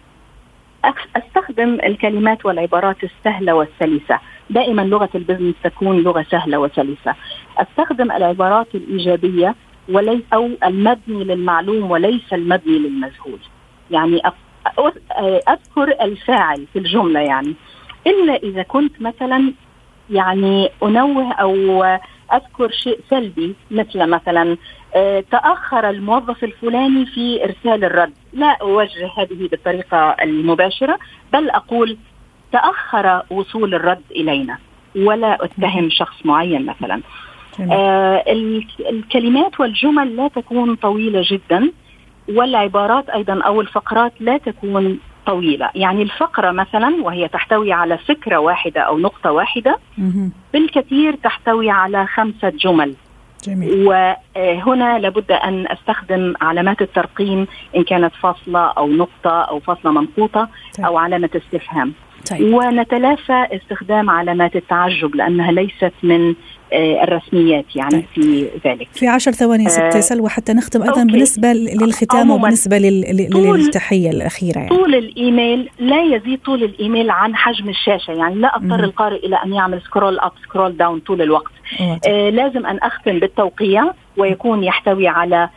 أستخدم 1.16 1.78
الكلمات 1.84 2.46
والعبارات 2.46 2.96
السهلة 3.04 3.52
والسلسة. 3.54 4.18
دائما 4.50 4.82
لغة 4.82 5.10
البزنس 5.14 5.54
تكون 5.64 6.02
لغة 6.02 6.26
سهلة 6.30 6.58
وسلسة. 6.58 7.14
أستخدم 7.58 8.12
العبارات 8.12 8.74
الإيجابية 8.74 9.54
وليس 9.88 10.22
أو 10.32 10.50
المبني 10.64 11.24
للمعلوم 11.24 11.90
وليس 11.90 12.32
المبني 12.32 12.78
للمجهول. 12.78 13.38
يعني 13.90 14.20
أذكر 15.48 15.94
الفاعل 16.02 16.66
في 16.72 16.78
الجملة 16.78 17.20
يعني. 17.20 17.54
إلا 18.06 18.36
إذا 18.36 18.62
كنت 18.62 19.02
مثلا 19.02 19.52
يعني 20.10 20.70
أنوه 20.82 21.32
أو 21.32 21.84
أذكر 22.34 22.70
شيء 22.70 22.98
سلبي 23.10 23.54
مثل 23.70 24.06
مثلا 24.06 24.56
آه، 24.94 25.24
تأخر 25.30 25.90
الموظف 25.90 26.44
الفلاني 26.44 27.06
في 27.06 27.44
إرسال 27.44 27.84
الرد. 27.84 28.12
لا 28.32 28.56
أوجه 28.62 29.10
هذه 29.18 29.48
بالطريقة 29.50 30.16
المباشرة 30.22 30.98
بل 31.32 31.50
أقول 31.50 31.96
تأخر 32.52 33.22
وصول 33.30 33.74
الرد 33.74 34.02
إلينا 34.10 34.58
ولا 34.96 35.44
أتهم 35.44 35.90
شخص 35.90 36.26
معين 36.26 36.66
مثلا. 36.66 37.00
آه 37.72 38.24
الكلمات 38.90 39.60
والجمل 39.60 40.16
لا 40.16 40.28
تكون 40.28 40.74
طويلة 40.74 41.22
جدا 41.24 41.70
والعبارات 42.28 43.08
أيضا 43.10 43.42
أو 43.42 43.60
الفقرات 43.60 44.12
لا 44.20 44.38
تكون 44.38 44.98
طويلة، 45.26 45.70
يعني 45.74 46.02
الفقرة 46.02 46.50
مثلا 46.50 46.96
وهي 47.02 47.28
تحتوي 47.28 47.72
على 47.72 47.98
فكرة 47.98 48.36
واحدة 48.36 48.80
أو 48.80 48.98
نقطة 48.98 49.32
واحدة 49.32 49.78
بالكثير 50.52 51.14
تحتوي 51.14 51.70
على 51.70 52.06
خمسة 52.06 52.48
جمل 52.48 52.94
جميل. 53.44 53.86
وهنا 53.86 54.98
لابد 54.98 55.32
أن 55.32 55.66
أستخدم 55.68 56.34
علامات 56.40 56.82
الترقيم 56.82 57.46
إن 57.76 57.84
كانت 57.84 58.14
فاصلة 58.14 58.60
أو 58.60 58.86
نقطة 58.86 59.42
أو 59.42 59.60
فاصلة 59.60 59.92
منقوطه 59.92 60.48
طيب. 60.76 60.86
أو 60.86 60.98
علامة 60.98 61.30
استفهام 61.36 61.92
طيب. 62.30 62.54
ونتلافى 62.54 63.46
استخدام 63.52 64.10
علامات 64.10 64.56
التعجب 64.56 65.14
لأنها 65.14 65.52
ليست 65.52 65.92
من 66.02 66.34
آه، 66.72 67.04
الرسميات 67.04 67.76
يعني 67.76 67.90
طيب. 67.90 68.04
في 68.14 68.48
ذلك 68.64 68.88
في 68.92 69.08
عشر 69.08 69.32
ثواني 69.32 69.68
ست 69.68 69.80
آه 69.80 70.00
سلوى 70.00 70.28
حتى 70.28 70.52
نختم 70.52 70.82
أيضا 70.82 71.00
okay. 71.00 71.12
بالنسبة 71.12 71.52
للختام 71.52 72.30
وبالنسبة 72.30 72.78
للتحية 72.78 74.10
الأخيرة 74.10 74.58
يعني. 74.58 74.68
طول 74.68 74.94
الإيميل 74.94 75.70
لا 75.78 76.02
يزيد 76.02 76.40
طول 76.44 76.64
الإيميل 76.64 77.10
عن 77.10 77.36
حجم 77.36 77.68
الشاشة 77.68 78.12
يعني 78.12 78.34
لا 78.34 78.56
أضطر 78.56 78.84
القارئ 78.84 79.26
إلى 79.26 79.36
أن 79.44 79.52
يعمل 79.52 79.82
scroll 79.82 80.18
up 80.18 80.32
scroll 80.44 80.76
down 80.76 81.00
طول 81.00 81.22
الوقت 81.22 81.52
آه 82.06 82.30
لازم 82.30 82.66
أن 82.66 82.78
أختم 82.78 83.18
بالتوقيع 83.18 83.84
ويكون 84.16 84.64
يحتوي 84.64 85.08
على 85.08 85.48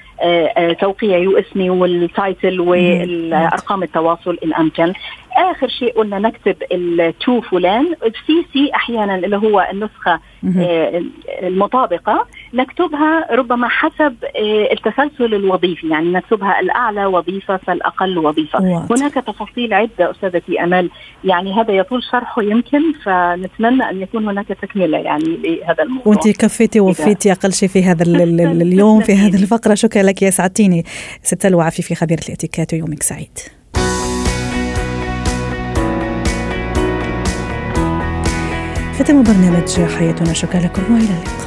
توقيعي 0.80 1.28
واسمي 1.28 1.69
وال 1.69 1.95
title 1.95 2.60
والأرقام 2.62 3.84
التواصل 3.84 4.38
ان 4.43 4.54
امكن 4.54 4.93
آخر 5.38 5.67
شيء 5.67 5.93
قلنا 5.93 6.19
نكتب 6.19 6.56
ال 6.71 6.95
to 6.95 7.41
فلان. 7.41 7.95
ال 8.06 8.45
CC 8.54 8.71
أحيانا 8.75 9.15
اللي 9.15 9.38
هو 9.38 9.67
النسخة 9.71 10.19
آه، 10.60 11.04
المطابقة. 11.43 12.28
نكتبها 12.56 13.36
ربما 13.36 13.68
حسب 13.68 14.15
آه، 14.24 14.74
التسلسل 14.74 15.34
الوظيفي 15.34 15.89
يعني 15.89 16.12
نكتبها 16.12 16.60
الأعلى 16.60 17.06
وظيفة 17.06 17.58
فالأقل 17.58 18.18
وظيفة. 18.18 18.62
واضح. 18.62 18.91
هناك 18.91 19.13
تفاصيل 19.13 19.74
عدة 19.74 20.12
أستاذتي 20.12 20.63
أمال 20.63 20.89
يعني 21.24 21.54
هذا 21.54 21.74
يطول 21.74 22.04
شرحه 22.04 22.41
يمكن 22.41 22.94
فنتمنى 23.04 23.89
أن 23.89 24.02
يكون 24.02 24.28
هناك 24.28 24.48
تكملة 24.48 24.98
يعني 24.98 25.38
لهذا 25.44 25.84
الموضوع. 25.84 26.13
وانت 26.13 26.28
كفيتي 26.28 26.80
ووفيتي 26.80 27.32
أقل 27.32 27.54
شيء 27.54 27.70
في 27.70 27.84
هذا 27.84 28.04
اليوم 28.04 29.02
في 29.02 29.13
هذه 29.13 29.36
الفقرة. 29.36 29.74
شكرا 29.74 30.04
لك 30.04 30.22
يا 30.22 30.30
سعدتيني. 30.30 30.84
ست 31.22 31.41
سلوى 31.41 31.63
عفيفي 31.63 31.96
خبيرة 31.96 32.22
الاتيكيت 32.28 32.74
ويومك 32.74 33.04
سعيد. 33.04 33.39
ختم 39.00 39.24
برنامج 39.24 39.96
حياتنا. 39.98 40.34
شكرا 40.34 40.60
لكم 40.60 40.94
وإلى 40.94 41.04
اللقاء. 41.04 41.44